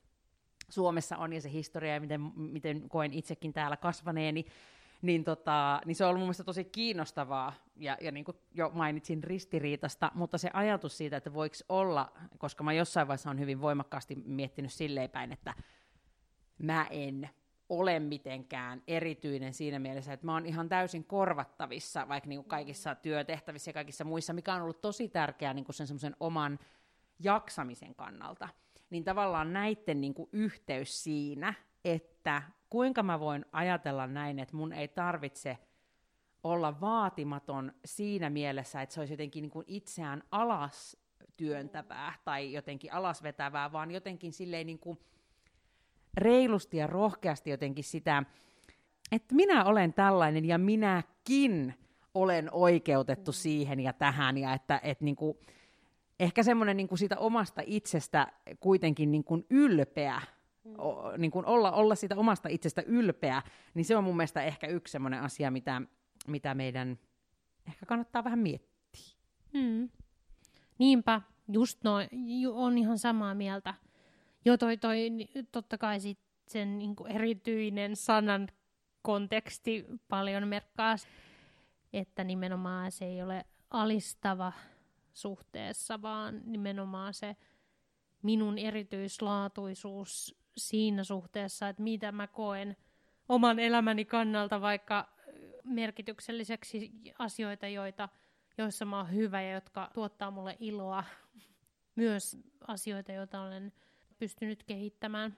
Suomessa 0.70 1.16
on 1.16 1.32
ja 1.32 1.40
se 1.40 1.50
historia 1.52 1.94
ja 1.94 2.00
miten, 2.00 2.32
miten 2.36 2.88
koen 2.88 3.12
itsekin 3.12 3.52
täällä 3.52 3.76
kasvaneeni, 3.76 4.44
niin, 5.02 5.24
tota, 5.24 5.80
niin 5.84 5.94
se 5.96 6.04
on 6.04 6.08
ollut 6.10 6.20
mun 6.20 6.26
mielestä 6.26 6.44
tosi 6.44 6.64
kiinnostavaa, 6.64 7.52
ja, 7.76 7.96
ja 8.00 8.12
niin 8.12 8.24
kuin 8.24 8.36
jo 8.54 8.70
mainitsin 8.74 9.24
ristiriitasta, 9.24 10.12
mutta 10.14 10.38
se 10.38 10.50
ajatus 10.52 10.98
siitä, 10.98 11.16
että 11.16 11.34
voiko 11.34 11.56
olla, 11.68 12.12
koska 12.38 12.64
mä 12.64 12.72
jossain 12.72 13.08
vaiheessa 13.08 13.30
on 13.30 13.38
hyvin 13.38 13.60
voimakkaasti 13.60 14.14
miettinyt 14.14 14.72
silleen 14.72 15.10
päin, 15.10 15.32
että 15.32 15.54
mä 16.58 16.86
en 16.90 17.30
ole 17.68 18.00
mitenkään 18.00 18.82
erityinen 18.86 19.54
siinä 19.54 19.78
mielessä, 19.78 20.12
että 20.12 20.26
mä 20.26 20.32
oon 20.32 20.46
ihan 20.46 20.68
täysin 20.68 21.04
korvattavissa, 21.04 22.08
vaikka 22.08 22.28
niin 22.28 22.38
kuin 22.38 22.48
kaikissa 22.48 22.94
työtehtävissä 22.94 23.68
ja 23.68 23.72
kaikissa 23.74 24.04
muissa, 24.04 24.32
mikä 24.32 24.54
on 24.54 24.62
ollut 24.62 24.80
tosi 24.80 25.08
tärkeää 25.08 25.54
niin 25.54 25.64
kuin 25.64 25.74
sen 25.74 25.86
semmoisen 25.86 26.16
oman 26.20 26.58
jaksamisen 27.18 27.94
kannalta 27.94 28.48
niin 28.90 29.04
tavallaan 29.04 29.52
näiden 29.52 30.00
niin 30.00 30.14
kuin 30.14 30.28
yhteys 30.32 31.04
siinä, 31.04 31.54
että 31.84 32.42
kuinka 32.70 33.02
mä 33.02 33.20
voin 33.20 33.44
ajatella 33.52 34.06
näin, 34.06 34.38
että 34.38 34.56
mun 34.56 34.72
ei 34.72 34.88
tarvitse 34.88 35.58
olla 36.44 36.80
vaatimaton 36.80 37.72
siinä 37.84 38.30
mielessä, 38.30 38.82
että 38.82 38.94
se 38.94 39.00
olisi 39.00 39.12
jotenkin 39.12 39.42
niin 39.42 39.50
kuin 39.50 39.64
itseään 39.68 40.22
alas 40.30 40.96
työntävää 41.36 42.12
tai 42.24 42.52
jotenkin 42.52 42.92
alasvetävää, 42.92 43.72
vaan 43.72 43.90
jotenkin 43.90 44.32
silleen 44.32 44.66
niin 44.66 44.78
kuin 44.78 44.98
reilusti 46.14 46.76
ja 46.76 46.86
rohkeasti 46.86 47.50
jotenkin 47.50 47.84
sitä, 47.84 48.22
että 49.12 49.34
minä 49.34 49.64
olen 49.64 49.92
tällainen 49.92 50.44
ja 50.44 50.58
minäkin 50.58 51.74
olen 52.14 52.48
oikeutettu 52.52 53.32
siihen 53.32 53.80
ja 53.80 53.92
tähän 53.92 54.38
ja 54.38 54.54
että, 54.54 54.80
että 54.82 55.04
niin 55.04 55.16
kuin, 55.16 55.38
ehkä 56.20 56.42
semmoinen 56.42 56.76
niin 56.76 56.88
kuin 56.88 56.98
siitä 56.98 57.18
omasta 57.18 57.62
itsestä 57.66 58.32
kuitenkin 58.60 59.10
niin 59.10 59.24
kuin 59.24 59.46
ylpeä, 59.50 60.22
mm. 60.64 60.74
o, 60.78 61.16
niin 61.16 61.30
kuin 61.30 61.46
olla, 61.46 61.72
olla 61.72 61.94
siitä 61.94 62.16
omasta 62.16 62.48
itsestä 62.48 62.82
ylpeä, 62.86 63.42
niin 63.74 63.84
se 63.84 63.96
on 63.96 64.04
mun 64.04 64.16
mielestä 64.16 64.42
ehkä 64.42 64.66
yksi 64.66 64.92
semmoinen 64.92 65.20
asia, 65.20 65.50
mitä, 65.50 65.82
mitä 66.26 66.54
meidän 66.54 66.98
ehkä 67.68 67.86
kannattaa 67.86 68.24
vähän 68.24 68.38
miettiä. 68.38 69.16
Mm. 69.52 69.88
Niinpä, 70.78 71.20
just 71.48 71.84
noin, 71.84 72.08
on 72.52 72.78
ihan 72.78 72.98
samaa 72.98 73.34
mieltä. 73.34 73.74
Jo 74.44 74.58
toi, 74.58 74.76
toi 74.76 75.08
totta 75.52 75.78
kai 75.78 76.00
sit 76.00 76.18
sen 76.48 76.78
niin 76.78 76.96
kuin 76.96 77.12
erityinen 77.12 77.96
sanan 77.96 78.48
konteksti 79.02 79.86
paljon 80.08 80.48
merkkaa, 80.48 80.96
että 81.92 82.24
nimenomaan 82.24 82.92
se 82.92 83.04
ei 83.04 83.22
ole 83.22 83.44
alistava 83.70 84.52
suhteessa, 85.20 86.02
vaan 86.02 86.40
nimenomaan 86.44 87.14
se 87.14 87.36
minun 88.22 88.58
erityislaatuisuus 88.58 90.40
siinä 90.56 91.04
suhteessa, 91.04 91.68
että 91.68 91.82
mitä 91.82 92.12
mä 92.12 92.26
koen 92.26 92.76
oman 93.28 93.58
elämäni 93.58 94.04
kannalta 94.04 94.60
vaikka 94.60 95.08
merkitykselliseksi 95.64 96.92
asioita, 97.18 97.68
joita, 97.68 98.08
joissa 98.58 98.84
mä 98.84 98.96
oon 98.96 99.14
hyvä 99.14 99.42
ja 99.42 99.52
jotka 99.52 99.90
tuottaa 99.94 100.30
mulle 100.30 100.56
iloa. 100.60 101.04
Myös 101.96 102.38
asioita, 102.66 103.12
joita 103.12 103.42
olen 103.42 103.72
pystynyt 104.18 104.62
kehittämään. 104.62 105.36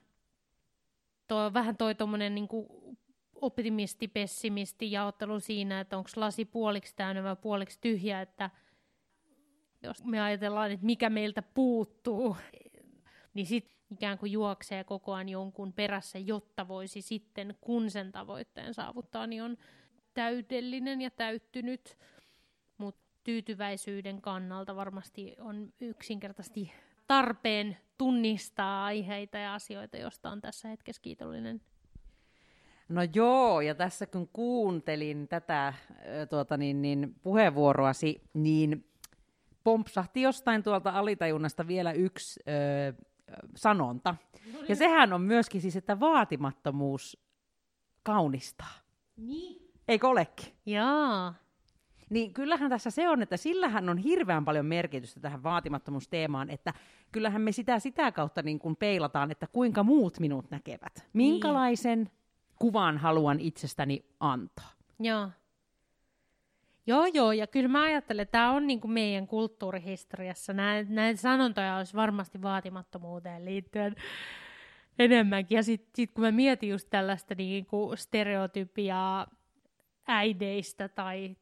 Tuo 1.28 1.38
on 1.38 1.54
vähän 1.54 1.76
toi 1.76 1.94
tommonen 1.94 2.34
niin 2.34 2.48
optimisti, 3.34 4.08
pessimisti 4.08 4.92
jaottelu 4.92 5.40
siinä, 5.40 5.80
että 5.80 5.96
onko 5.96 6.10
lasi 6.16 6.44
puoliksi 6.44 6.96
täynnä 6.96 7.22
vai 7.22 7.36
puoliksi 7.36 7.78
tyhjä, 7.80 8.20
että– 8.20 8.50
jos 9.82 10.04
me 10.04 10.20
ajatellaan, 10.20 10.70
että 10.70 10.86
mikä 10.86 11.10
meiltä 11.10 11.42
puuttuu, 11.42 12.36
niin 13.34 13.46
sitten 13.46 13.72
ikään 13.90 14.18
kuin 14.18 14.32
juoksee 14.32 14.84
koko 14.84 15.12
ajan 15.12 15.28
jonkun 15.28 15.72
perässä, 15.72 16.18
jotta 16.18 16.68
voisi 16.68 17.02
sitten, 17.02 17.56
kun 17.60 17.90
sen 17.90 18.12
tavoitteen 18.12 18.74
saavuttaa, 18.74 19.26
niin 19.26 19.42
on 19.42 19.56
täydellinen 20.14 21.00
ja 21.00 21.10
täyttynyt, 21.10 21.98
mutta 22.78 23.02
tyytyväisyyden 23.24 24.22
kannalta 24.22 24.76
varmasti 24.76 25.36
on 25.40 25.72
yksinkertaisesti 25.80 26.72
tarpeen 27.06 27.76
tunnistaa 27.98 28.84
aiheita 28.84 29.38
ja 29.38 29.54
asioita, 29.54 29.96
joista 29.96 30.30
on 30.30 30.40
tässä 30.40 30.68
hetkessä 30.68 31.02
kiitollinen. 31.02 31.60
No 32.88 33.00
joo, 33.14 33.60
ja 33.60 33.74
tässä 33.74 34.06
kun 34.06 34.28
kuuntelin 34.32 35.28
tätä 35.28 35.74
tuota, 36.30 36.56
niin, 36.56 36.82
niin, 36.82 37.14
puheenvuoroasi, 37.22 38.22
niin 38.34 38.91
pompsahti 39.64 40.22
jostain 40.22 40.62
tuolta 40.62 40.90
alitajunnasta 40.90 41.66
vielä 41.66 41.92
yksi 41.92 42.40
ö, 42.48 43.04
sanonta. 43.56 44.14
No 44.52 44.58
niin. 44.58 44.66
Ja 44.68 44.76
sehän 44.76 45.12
on 45.12 45.20
myöskin 45.20 45.60
siis, 45.60 45.76
että 45.76 46.00
vaatimattomuus 46.00 47.18
kaunistaa. 48.02 48.74
Niin. 49.16 49.72
Eikö 49.88 50.08
olekin? 50.08 50.54
Jaa. 50.66 51.34
Niin 52.10 52.32
kyllähän 52.32 52.70
tässä 52.70 52.90
se 52.90 53.08
on, 53.08 53.22
että 53.22 53.36
sillähän 53.36 53.88
on 53.88 53.98
hirveän 53.98 54.44
paljon 54.44 54.66
merkitystä 54.66 55.20
tähän 55.20 55.42
vaatimattomuusteemaan, 55.42 56.50
että 56.50 56.72
kyllähän 57.12 57.42
me 57.42 57.52
sitä 57.52 57.78
sitä 57.78 58.12
kautta 58.12 58.42
niin 58.42 58.58
kuin 58.58 58.76
peilataan, 58.76 59.30
että 59.30 59.46
kuinka 59.46 59.82
muut 59.82 60.20
minut 60.20 60.50
näkevät. 60.50 61.08
Minkälaisen 61.12 61.98
niin. 61.98 62.10
kuvan 62.58 62.98
haluan 62.98 63.40
itsestäni 63.40 64.04
antaa. 64.20 64.70
Joo. 65.00 65.28
Joo, 66.86 67.06
joo, 67.06 67.32
ja 67.32 67.46
kyllä 67.46 67.68
mä 67.68 67.82
ajattelen, 67.82 68.22
että 68.22 68.32
tämä 68.32 68.50
on 68.50 68.66
niin 68.66 68.80
kuin 68.80 68.90
meidän 68.90 69.26
kulttuurihistoriassa. 69.26 70.52
Näitä 70.88 71.20
sanontoja 71.20 71.76
olisi 71.76 71.94
varmasti 71.94 72.42
vaatimattomuuteen 72.42 73.44
liittyen 73.44 73.96
enemmänkin. 74.98 75.56
Ja 75.56 75.62
sitten 75.62 75.90
sit 75.94 76.12
kun 76.12 76.24
mä 76.24 76.30
mietin 76.30 76.68
just 76.68 76.90
tällaista 76.90 77.34
niin 77.34 77.66
kuin 77.66 77.98
stereotypiaa 77.98 79.26
äideistä 80.06 80.88
tai 80.88 81.36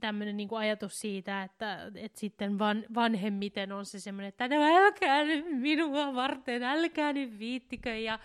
tämmöinen 0.00 0.36
niin 0.36 0.48
ajatus 0.52 1.00
siitä, 1.00 1.42
että, 1.42 1.90
että 1.94 2.20
sitten 2.20 2.58
van, 2.58 2.84
vanhemmiten 2.94 3.72
on 3.72 3.86
se 3.86 4.00
semmoinen, 4.00 4.28
että 4.28 4.48
no 4.48 4.84
älkää 4.84 5.24
nyt 5.24 5.44
minua 5.50 6.14
varten, 6.14 6.62
älkää 6.62 7.12
nyt 7.12 7.38
viittikö. 7.38 7.96
Ja 7.96 8.18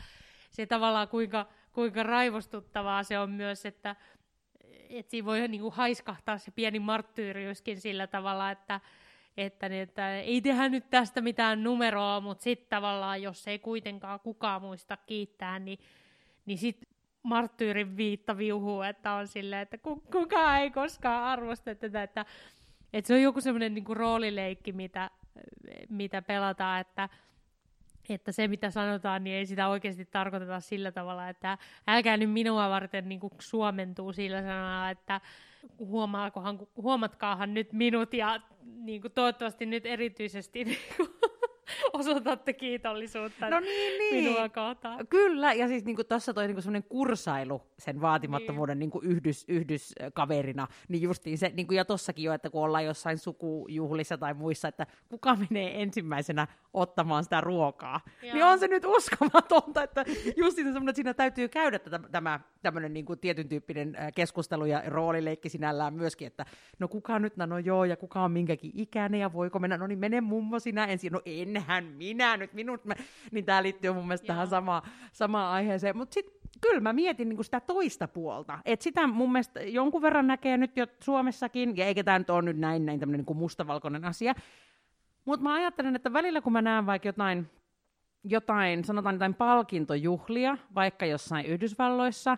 se 0.52 0.66
tavallaan 0.66 1.08
kuinka, 1.08 1.48
kuinka 1.74 2.04
raivostuttavaa 2.04 3.04
se 3.04 3.20
on 3.20 3.32
myös, 3.32 3.66
että, 3.66 3.96
että 4.90 5.10
siinä 5.12 5.26
voi 5.26 5.48
niin 5.48 5.72
haiskahtaa 5.72 6.38
se 6.38 6.52
pieni 6.52 6.80
marttyyriyskin 6.80 7.82
sillä 7.82 8.08
tavalla, 8.08 8.52
että, 8.52 8.80
että, 9.38 9.70
niin, 9.70 9.82
että 9.82 10.16
ei 10.20 10.42
tehdä 10.42 10.70
nyt 10.70 10.90
tästä 10.90 11.22
mitään 11.22 11.64
numeroa, 11.64 12.20
mutta 12.20 12.44
sitten 12.44 12.70
tavallaan, 12.70 13.22
jos 13.22 13.48
ei 13.48 13.60
kuitenkaan 13.60 14.20
kukaan 14.20 14.62
muista 14.62 14.98
kiittää, 14.98 15.60
niin, 15.60 15.80
niin 16.46 16.58
sitten 16.58 16.90
marttyyrin 17.24 17.98
viitta 17.98 18.38
viuhuu, 18.38 18.82
että 18.82 19.14
on 19.14 19.28
silleen, 19.28 19.62
että 19.62 19.78
kukaan 20.12 20.62
ei 20.62 20.72
koskaan 20.72 21.24
arvosta 21.24 21.76
tätä, 21.76 22.04
että, 22.04 22.26
että 22.94 23.08
se 23.08 23.14
on 23.14 23.22
joku 23.22 23.42
semmoinen 23.42 23.74
niin 23.74 23.86
roolileikki, 23.98 24.72
mitä, 24.72 25.10
mitä 25.90 26.22
pelataan, 26.22 26.82
että, 26.82 27.10
että 28.16 28.32
se 28.32 28.48
mitä 28.48 28.72
sanotaan, 28.72 29.24
niin 29.24 29.36
ei 29.36 29.46
sitä 29.46 29.68
oikeasti 29.68 30.06
tarkoiteta 30.06 30.60
sillä 30.60 30.92
tavalla, 30.92 31.30
että 31.30 31.58
älkää 31.88 32.18
nyt 32.18 32.32
minua 32.32 32.70
varten 32.70 33.10
niin 33.10 33.20
kuin 33.20 33.34
suomentuu 33.40 34.14
sillä 34.14 34.42
sanalla, 34.42 34.90
että 34.90 35.22
huomaakohan, 35.80 36.60
huomatkaahan 36.76 37.54
nyt 37.54 37.74
minut 37.74 38.14
ja 38.14 38.42
niin 38.64 39.02
kuin 39.02 39.12
toivottavasti 39.12 39.66
nyt 39.66 39.86
erityisesti 39.86 40.64
niin 40.66 40.78
kuin, 40.98 41.10
osoitatte 41.94 42.54
kiitollisuutta 42.54 43.50
no 43.50 43.60
niin, 43.60 43.98
niin. 44.00 44.24
minua 44.24 44.50
kohtaan. 44.50 45.08
Kyllä, 45.08 45.54
ja 45.54 45.68
siis 45.68 45.86
niin 45.86 45.98
tuossa 46.10 46.34
toi 46.34 46.48
niin 46.48 46.62
semmoinen 46.62 46.90
kursailu 46.90 47.62
sen 47.80 48.02
vaatimattomuuden 48.02 48.80
niin. 48.80 48.90
Niin 48.90 49.12
yhdys, 49.12 49.46
yhdyskaverina, 49.48 50.68
niin 50.88 51.02
justiin 51.02 51.38
se, 51.38 51.52
niin 51.56 51.68
kuin 51.68 51.78
ja 51.78 51.86
tossakin 51.86 52.26
jo, 52.26 52.34
että 52.34 52.50
kun 52.50 52.64
ollaan 52.64 52.86
jossain 52.86 53.18
sukujuhlissa 53.18 54.18
tai 54.18 54.34
muissa, 54.34 54.68
että 54.68 54.88
kuka 55.10 55.36
menee 55.36 55.82
ensimmäisenä 55.82 56.48
ottamaan 56.74 57.24
sitä 57.24 57.42
ruokaa, 57.42 58.02
Joo. 58.22 58.34
niin 58.34 58.46
on 58.46 58.60
se 58.60 58.68
nyt 58.68 58.86
uskomatonta, 58.86 59.84
että 59.84 60.06
justiin 60.38 60.68
semmoinen, 60.68 60.90
että 60.90 60.96
siinä 60.96 61.14
täytyy 61.14 61.48
käydä 61.48 61.80
tätä, 61.80 62.00
tämä 62.12 62.40
tämmöinen 62.62 62.94
niin 62.94 63.06
kuin 63.06 63.20
tietyn 63.20 63.50
tyyppinen 63.50 63.98
keskustelu 64.16 64.66
ja 64.66 64.84
roolileikki 64.88 65.50
sinällään 65.50 65.94
myöskin, 65.94 66.28
että 66.28 66.46
no 66.80 66.88
kuka 66.88 67.20
nyt, 67.20 67.38
no 67.38 67.58
joo, 67.58 67.86
ja 67.86 67.98
kuka 67.98 68.22
on 68.22 68.32
minkäkin 68.32 68.72
ikäinen, 68.74 69.20
ja 69.20 69.34
voiko 69.34 69.60
mennä, 69.60 69.78
no 69.78 69.88
niin 69.88 70.00
mene 70.00 70.22
mummo 70.22 70.60
sinä 70.60 70.86
ensin, 70.86 71.14
no 71.14 71.22
enhän 71.58 71.86
minä 71.86 72.38
nyt, 72.38 72.54
minut, 72.54 72.86
mä, 72.86 72.94
niin 73.32 73.46
tämä 73.46 73.64
liittyy 73.64 73.94
mun 73.94 74.08
mielestä 74.08 74.28
joo. 74.28 74.34
tähän 74.34 74.48
sama, 74.48 74.82
samaan 75.12 75.54
aiheeseen, 75.54 75.98
mutta 75.98 76.14
sitten 76.14 76.38
kyllä 76.62 76.82
mä 76.82 76.94
mietin 76.94 77.30
niin 77.30 77.38
kuin 77.38 77.46
sitä 77.46 77.60
toista 77.60 78.08
puolta, 78.08 78.60
että 78.66 78.84
sitä 78.84 79.08
mun 79.08 79.32
mielestä 79.32 79.62
jonkun 79.62 80.02
verran 80.02 80.28
näkee 80.28 80.58
nyt 80.58 80.78
jo 80.78 80.88
Suomessakin, 81.04 81.78
ja 81.78 81.86
eikä 81.86 82.04
tämä 82.04 82.20
nyt 82.20 82.30
ole 82.30 82.42
nyt 82.42 82.58
näin, 82.58 82.86
näin 82.86 83.00
tämmöinen 83.00 83.26
niin 83.28 83.38
mustavalkoinen 83.38 84.06
asia, 84.06 84.36
mutta 85.26 85.44
mä 85.44 85.54
ajattelen, 85.54 85.96
että 85.96 86.14
välillä 86.14 86.42
kun 86.42 86.54
mä 86.54 86.62
näen 86.62 86.86
vaikka 86.86 87.08
jotain 87.08 87.50
jotain, 88.30 88.84
sanotaan 88.84 89.16
jotain 89.16 89.34
palkintojuhlia, 89.34 90.58
vaikka 90.76 91.06
jossain 91.06 91.46
Yhdysvalloissa, 91.46 92.38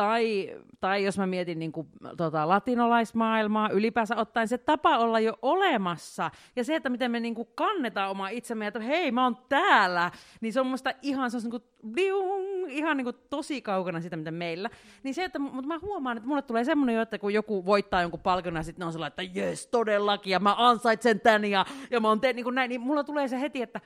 tai, 0.00 0.56
tai 0.80 1.04
jos 1.04 1.18
mä 1.18 1.26
mietin 1.26 1.58
niin 1.58 1.72
kuin, 1.72 1.88
tota, 2.16 2.48
latinolaismaailmaa, 2.48 3.70
ylipäänsä 3.70 4.16
ottaen 4.16 4.48
se 4.48 4.58
tapa 4.58 4.98
olla 4.98 5.20
jo 5.20 5.38
olemassa, 5.42 6.30
ja 6.56 6.64
se, 6.64 6.74
että 6.74 6.88
miten 6.88 7.10
me 7.10 7.20
niin 7.20 7.34
kuin, 7.34 7.48
kannetaan 7.54 8.10
omaa 8.10 8.28
itsemme, 8.28 8.66
että 8.66 8.80
hei, 8.80 9.12
mä 9.12 9.24
oon 9.24 9.36
täällä, 9.48 10.10
niin 10.40 10.52
se 10.52 10.60
on 10.60 10.66
musta 10.66 10.92
ihan, 11.02 11.30
se 11.30 11.36
on 11.36 11.42
niin 11.42 11.50
kuin, 11.50 11.62
biung, 11.90 12.66
ihan 12.68 12.96
niin 12.96 13.04
kuin, 13.04 13.16
tosi 13.30 13.62
kaukana 13.62 14.00
sitä, 14.00 14.16
mitä 14.16 14.30
meillä. 14.30 14.70
Niin 15.02 15.14
se, 15.14 15.24
että, 15.24 15.38
mutta 15.38 15.68
mä 15.68 15.78
huomaan, 15.82 16.16
että 16.16 16.28
mulle 16.28 16.42
tulee 16.42 16.64
semmoinen 16.64 16.94
jo, 16.94 17.02
että 17.02 17.18
kun 17.18 17.34
joku 17.34 17.64
voittaa 17.66 18.02
jonkun 18.02 18.20
palkinnon, 18.20 18.60
ja 18.60 18.64
sitten 18.64 18.86
on 18.86 18.92
sellainen, 18.92 19.24
että 19.24 19.40
jes, 19.40 19.66
todellakin, 19.66 20.30
ja 20.30 20.40
mä 20.40 20.54
ansaitsen 20.58 21.20
tän, 21.20 21.44
ja, 21.44 21.66
ja 21.90 22.00
mä 22.00 22.08
oon 22.08 22.20
te, 22.20 22.32
niin 22.32 22.44
kuin 22.44 22.54
näin, 22.54 22.68
niin 22.68 22.80
mulla 22.80 23.04
tulee 23.04 23.28
se 23.28 23.40
heti, 23.40 23.62
että 23.62 23.80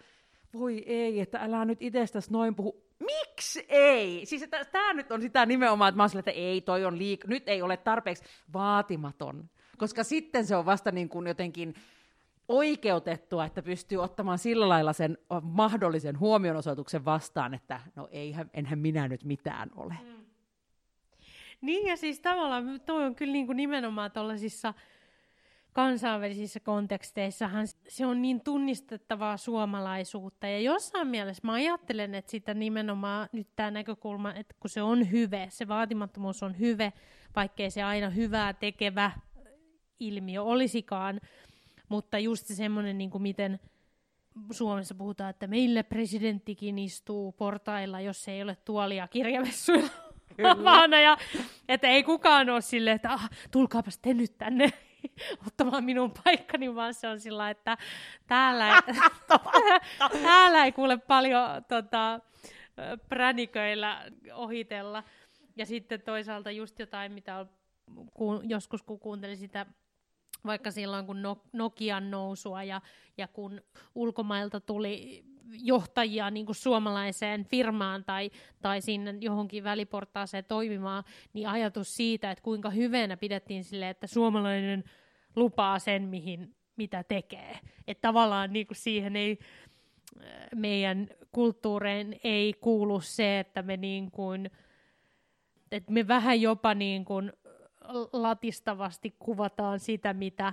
voi 0.59 0.83
ei, 0.87 1.21
että 1.21 1.39
älä 1.39 1.65
nyt 1.65 1.83
itsestäsi 1.83 2.33
noin 2.33 2.55
puhu. 2.55 2.85
Miksi 2.99 3.67
ei? 3.69 4.27
Siis 4.27 4.47
tämä 4.73 4.93
nyt 4.93 5.13
on 5.13 5.23
sitä 5.23 5.47
nimenomaan, 5.47 5.89
että 5.89 5.97
mä 5.97 6.03
oon 6.03 6.11
sille, 6.11 6.21
että 6.21 6.31
ei, 6.31 6.61
toi 6.61 6.85
on 6.85 6.95
liik- 6.95 7.27
nyt 7.27 7.49
ei 7.49 7.63
ole 7.63 7.77
tarpeeksi 7.77 8.25
vaatimaton. 8.53 9.51
Koska 9.79 10.05
sitten 10.05 10.47
se 10.47 10.57
on 10.57 10.67
vasta 10.67 10.91
niin 10.91 11.09
kuin 11.09 11.27
jotenkin 11.27 11.75
oikeutettua, 12.49 13.45
että 13.45 13.63
pystyy 13.63 13.99
ottamaan 13.99 14.39
sillä 14.39 14.69
lailla 14.69 14.93
sen 14.93 15.19
mahdollisen 15.43 16.21
huomionosoituksen 16.21 17.05
vastaan, 17.05 17.55
että 17.55 17.81
no 17.97 18.09
eihän, 18.11 18.51
enhän 18.55 18.79
minä 18.79 19.09
nyt 19.09 19.25
mitään 19.25 19.71
ole. 19.77 19.97
Mm. 20.03 20.25
Niin 21.61 21.87
ja 21.87 21.97
siis 21.97 22.21
tavallaan 22.21 22.81
toi 22.87 23.05
on 23.05 23.15
kyllä 23.15 23.33
niin 23.33 23.47
kuin 23.47 23.57
nimenomaan 23.57 24.11
tuollaisissa 24.11 24.75
kansainvälisissä 25.75 26.61
konteksteissahan 26.61 27.67
se 27.89 28.07
on 28.07 28.23
niin 28.23 28.41
tunnistettavaa 28.41 29.37
suomalaisuutta. 29.37 30.47
Ja 30.47 30.61
jossain 30.61 31.09
mielessä 31.09 31.41
mä 31.45 31.53
ajattelen, 31.53 32.15
että 32.15 32.31
sitä 32.31 32.55
nimenomaan 32.55 33.29
nyt 33.33 33.49
tämä 33.57 33.71
näkökulma, 33.71 34.35
että 34.35 34.55
kun 34.61 34.71
se 34.71 34.83
on 34.83 35.11
hyve, 35.11 35.47
se 35.51 35.69
vaatimattomuus 35.69 36.43
on 36.43 36.59
hyve, 36.59 36.93
vaikkei 37.37 37.71
se 37.71 37.83
aina 37.83 38.11
hyvää 38.11 38.53
tekevä 38.53 39.11
ilmiö 40.01 40.43
olisikaan, 40.43 41.21
mutta 41.89 42.19
just 42.19 42.47
se 42.47 42.55
semmoinen, 42.55 42.99
niin 42.99 43.11
kuin 43.11 43.23
miten 43.23 43.61
Suomessa 44.51 44.95
puhutaan, 44.95 45.31
että 45.31 45.47
meillä 45.47 45.85
presidenttikin 45.85 46.79
istuu 46.79 47.33
portailla, 47.33 48.01
jos 48.01 48.29
ei 48.29 48.43
ole 48.43 48.57
tuolia 48.65 49.09
kirjamessuilla 49.09 49.91
ja 51.05 51.17
että 51.69 51.89
ei 51.89 52.03
kukaan 52.03 52.51
ole 52.51 52.61
silleen, 52.61 52.97
että 52.97 53.13
ah, 53.13 53.31
tulkaapas 53.51 53.99
te 53.99 54.15
nyt 54.15 54.39
tänne 54.39 54.73
ottamaan 55.47 55.85
minun 55.85 56.13
paikkani, 56.25 56.75
vaan 56.75 56.95
se 56.95 57.09
on 57.09 57.21
sillä 57.21 57.51
että 57.51 57.79
täällä, 58.27 58.83
täällä 60.23 60.65
ei 60.65 60.73
kuule 60.73 60.97
paljon 60.97 61.49
tota, 61.69 62.21
präniköillä 63.09 64.11
ohitella. 64.33 65.05
Ja 65.57 65.67
sitten 65.67 66.03
toisaalta 66.03 66.51
just 66.51 66.79
jotain, 66.79 67.13
mitä 67.13 67.37
on, 67.37 67.51
ku, 68.15 68.41
joskus 68.45 68.83
kun 68.83 69.01
kuuntelin 69.01 69.37
sitä 69.37 69.67
vaikka 70.47 70.71
silloin 70.71 71.07
kun 71.07 71.23
Nokian 71.53 72.11
nousua 72.11 72.63
ja, 72.63 72.81
ja 73.19 73.29
kun 73.29 73.61
ulkomailta 73.95 74.61
tuli 74.61 75.25
johtajia 75.53 76.31
niin 76.31 76.47
kuin 76.47 76.57
suomalaiseen 76.57 77.45
firmaan 77.45 78.05
tai, 78.05 78.31
tai 78.63 78.81
sinne 78.81 79.15
johonkin 79.21 79.65
väliportaaseen 79.65 80.45
toimimaan, 80.45 81.05
niin 81.33 81.49
ajatus 81.49 81.97
siitä, 81.97 82.31
että 82.31 82.43
kuinka 82.43 82.71
hyvänä 82.71 83.17
pidettiin 83.17 83.65
sille, 83.65 83.89
että 83.89 84.07
suomalainen 84.07 84.85
lupaa 85.37 85.79
sen, 85.79 86.03
mihin, 86.03 86.55
mitä 86.77 87.05
tekee. 87.05 87.59
Että 87.87 88.09
tavallaan 88.09 88.53
niin 88.53 88.67
kuin 88.67 88.77
siihen 88.77 89.17
ei, 89.17 89.39
meidän 90.55 91.09
kulttuureen 91.33 92.17
ei 92.25 92.53
kuulu 92.53 93.01
se, 93.01 93.39
että 93.39 93.63
me 93.63 93.77
niin 93.77 94.11
kuin, 94.11 94.51
että 95.73 95.93
me 95.93 96.09
vähän 96.09 96.41
jopa 96.41 96.75
niin 96.75 97.05
kuin 97.05 97.33
latistavasti 98.13 99.17
kuvataan 99.19 99.81
sitä, 99.81 100.15
mitä 100.15 100.53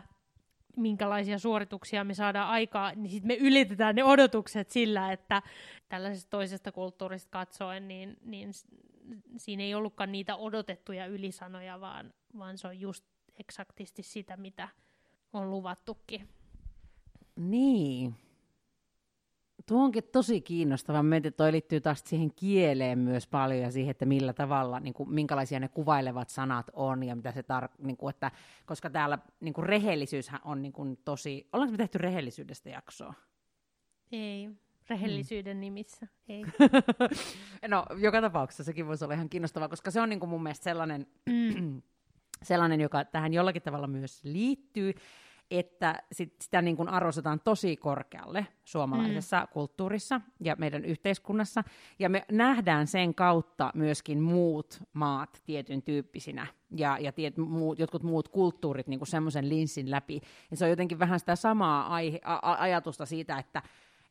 minkälaisia 0.78 1.40
suorituksia 1.40 2.04
me 2.04 2.14
saadaan 2.14 2.50
aikaa, 2.50 2.96
niin 2.96 3.10
sitten 3.10 3.28
me 3.28 3.36
ylitetään 3.36 3.96
ne 3.96 4.04
odotukset 4.04 4.70
sillä, 4.70 5.12
että 5.12 5.42
tällaisesta 5.90 6.30
toisesta 6.30 6.72
kulttuurista 6.72 7.30
katsoen, 7.32 7.88
niin, 7.88 8.18
niin 8.22 8.50
siinä 9.38 9.64
ei 9.64 9.76
ollutkaan 9.76 10.12
niitä 10.12 10.36
odotettuja 10.36 11.06
ylisanoja, 11.06 11.82
vaan, 11.82 12.14
vaan 12.38 12.58
se 12.58 12.68
on 12.68 12.80
just 12.80 13.06
eksaktisti 13.40 14.04
sitä, 14.04 14.38
mitä 14.38 14.68
on 15.34 15.52
luvattukin. 15.52 16.30
Niin. 17.36 18.16
Tuo 19.66 19.84
onkin 19.84 20.04
tosi 20.12 20.42
kiinnostava. 20.42 21.04
Mietin, 21.04 21.30
että 21.30 21.38
toi 21.38 21.52
liittyy 21.52 21.82
taas 21.82 22.04
siihen 22.06 22.34
kieleen 22.36 23.00
myös 23.00 23.28
paljon 23.28 23.62
ja 23.62 23.72
siihen, 23.72 23.92
että 23.92 24.06
millä 24.06 24.34
tavalla, 24.34 24.80
niin 24.80 24.94
kuin, 24.94 25.14
minkälaisia 25.14 25.60
ne 25.60 25.68
kuvailevat 25.68 26.30
sanat 26.30 26.70
on 26.74 27.04
ja 27.04 27.16
mitä 27.16 27.32
se 27.32 27.42
tar- 27.42 27.72
niin 27.78 27.98
kuin, 27.98 28.10
että, 28.10 28.32
koska 28.66 28.90
täällä 28.90 29.18
niin 29.40 29.54
kuin 29.54 29.66
rehellisyyshän 29.66 30.40
on 30.44 30.62
niin 30.62 30.74
kuin, 30.74 30.98
tosi... 31.06 31.50
Ollaanko 31.54 31.72
me 31.72 31.78
tehty 31.78 31.98
rehellisyydestä 31.98 32.70
jaksoa? 32.70 33.14
Ei, 34.12 34.50
rehellisyyden 34.90 35.58
hmm. 35.58 35.62
nimissä, 35.62 36.08
ei. 36.30 36.44
no, 37.68 37.86
joka 37.98 38.22
tapauksessa 38.22 38.64
sekin 38.64 38.88
voisi 38.88 39.04
olla 39.04 39.14
ihan 39.14 39.30
kiinnostavaa, 39.30 39.70
koska 39.70 39.92
se 39.92 40.02
on 40.02 40.10
niin 40.10 40.20
kuin 40.20 40.30
mun 40.30 40.44
mielestä 40.44 40.64
sellainen, 40.64 41.08
sellainen 42.44 42.82
joka 42.82 43.06
tähän 43.06 43.34
jollakin 43.34 43.62
tavalla 43.62 43.88
myös 43.88 44.24
liittyy, 44.24 44.94
että 45.52 46.04
sit 46.12 46.36
sitä 46.42 46.62
niin 46.62 46.78
kuin 46.78 46.90
arvostetaan 46.90 47.40
tosi 47.44 47.78
korkealle 47.78 48.48
suomalaisessa 48.66 49.40
mm. 49.40 49.48
kulttuurissa 49.54 50.22
ja 50.40 50.56
meidän 50.60 50.86
yhteiskunnassa. 50.86 51.64
Ja 52.00 52.10
me 52.10 52.26
nähdään 52.32 52.88
sen 52.88 53.16
kautta 53.16 53.72
myöskin 53.76 54.22
muut 54.22 54.84
maat 54.94 55.42
tietyn 55.46 55.82
tyyppisinä 55.82 56.48
ja, 56.76 56.98
ja 57.00 57.12
tiet, 57.12 57.38
muut, 57.38 57.80
jotkut 57.80 58.04
muut 58.04 58.28
kulttuurit 58.28 58.88
niin 58.88 59.08
semmoisen 59.08 59.50
linssin 59.50 59.92
läpi. 59.92 60.22
Ja 60.52 60.58
se 60.58 60.66
on 60.66 60.70
jotenkin 60.70 61.00
vähän 61.00 61.20
sitä 61.20 61.36
samaa 61.36 61.88
aihe, 61.88 62.20
a, 62.24 62.54
ajatusta 62.54 63.06
siitä, 63.06 63.38
että, 63.38 63.62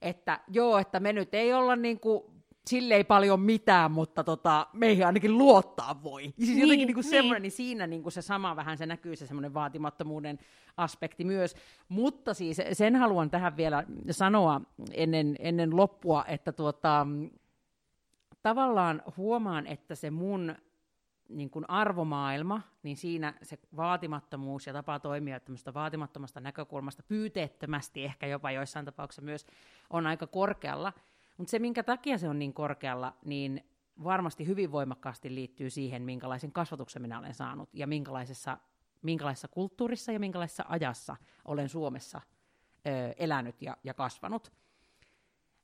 että 0.02 0.40
joo, 0.48 0.78
että 0.78 1.00
me 1.00 1.12
nyt 1.12 1.34
ei 1.34 1.52
olla 1.52 1.76
niin 1.76 2.00
kuin 2.00 2.22
sille 2.66 2.94
ei 2.94 3.04
paljon 3.04 3.40
mitään, 3.40 3.92
mutta 3.92 4.24
tota, 4.24 4.66
meihin 4.72 5.06
ainakin 5.06 5.38
luottaa 5.38 6.02
voi. 6.02 6.22
Siis 6.22 6.48
niin, 6.48 6.58
jotenkin 6.60 6.86
niin 6.86 6.94
kuin 6.94 7.02
niin. 7.02 7.10
semmoinen, 7.10 7.42
niin 7.42 7.52
siinä 7.52 7.86
niin 7.86 8.02
kuin 8.02 8.12
se 8.12 8.22
sama 8.22 8.56
vähän 8.56 8.78
se 8.78 8.86
näkyy 8.86 9.16
se 9.16 9.26
semmoinen 9.26 9.54
vaatimattomuuden 9.54 10.38
aspekti 10.76 11.24
myös. 11.24 11.54
Mutta 11.88 12.34
siis 12.34 12.60
sen 12.72 12.96
haluan 12.96 13.30
tähän 13.30 13.56
vielä 13.56 13.84
sanoa 14.10 14.60
ennen, 14.92 15.36
ennen 15.38 15.76
loppua, 15.76 16.24
että 16.28 16.52
tuota, 16.52 17.06
tavallaan 18.42 19.02
huomaan, 19.16 19.66
että 19.66 19.94
se 19.94 20.10
mun 20.10 20.54
niin 21.28 21.50
kuin 21.50 21.64
arvomaailma, 21.68 22.62
niin 22.82 22.96
siinä 22.96 23.34
se 23.42 23.58
vaatimattomuus 23.76 24.66
ja 24.66 24.72
tapa 24.72 24.98
toimia 24.98 25.40
tämmöistä 25.40 25.74
vaatimattomasta 25.74 26.40
näkökulmasta, 26.40 27.02
pyyteettömästi 27.02 28.04
ehkä 28.04 28.26
jopa 28.26 28.50
joissain 28.50 28.84
tapauksissa 28.84 29.22
myös, 29.22 29.46
on 29.90 30.06
aika 30.06 30.26
korkealla– 30.26 30.92
mutta 31.40 31.50
se, 31.50 31.58
minkä 31.58 31.82
takia 31.82 32.18
se 32.18 32.28
on 32.28 32.38
niin 32.38 32.54
korkealla, 32.54 33.16
niin 33.24 33.64
varmasti 34.04 34.46
hyvin 34.46 34.72
voimakkaasti 34.72 35.34
liittyy 35.34 35.70
siihen, 35.70 36.02
minkälaisen 36.02 36.52
kasvatuksen 36.52 37.02
minä 37.02 37.18
olen 37.18 37.34
saanut 37.34 37.68
ja 37.72 37.86
minkälaisessa, 37.86 38.58
minkälaisessa 39.02 39.48
kulttuurissa 39.48 40.12
ja 40.12 40.20
minkälaisessa 40.20 40.64
ajassa 40.68 41.16
olen 41.44 41.68
Suomessa 41.68 42.20
ö, 42.86 43.14
elänyt 43.16 43.62
ja, 43.62 43.76
ja 43.84 43.94
kasvanut. 43.94 44.52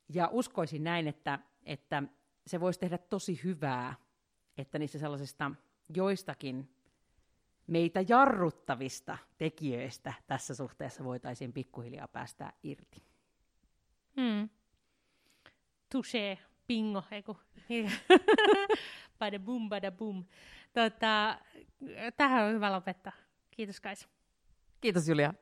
Ja 0.08 0.28
uskoisin 0.32 0.84
näin, 0.84 1.08
että, 1.08 1.38
että 1.62 2.02
se 2.46 2.60
voisi 2.60 2.80
tehdä 2.80 2.98
tosi 2.98 3.40
hyvää, 3.44 3.94
että 4.58 4.78
niissä 4.78 4.98
sellaisista 4.98 5.50
joistakin 5.94 6.70
meitä 7.66 8.04
jarruttavista 8.08 9.18
tekijöistä 9.38 10.14
tässä 10.26 10.54
suhteessa 10.54 11.04
voitaisiin 11.04 11.52
pikkuhiljaa 11.52 12.08
päästä 12.08 12.52
irti. 12.62 13.02
Hmm 14.20 14.48
touché, 15.96 16.38
bingo, 16.68 17.02
eiku. 17.10 17.36
bada 19.18 19.38
boom, 19.38 19.68
bada 19.68 19.90
boom. 19.90 20.24
Tota, 20.72 21.38
tähän 22.16 22.44
on 22.44 22.52
hyvä 22.52 22.72
lopettaa. 22.72 23.12
Kiitos 23.50 23.80
Kaisa. 23.80 24.08
Kiitos 24.80 25.08
Julia. 25.08 25.34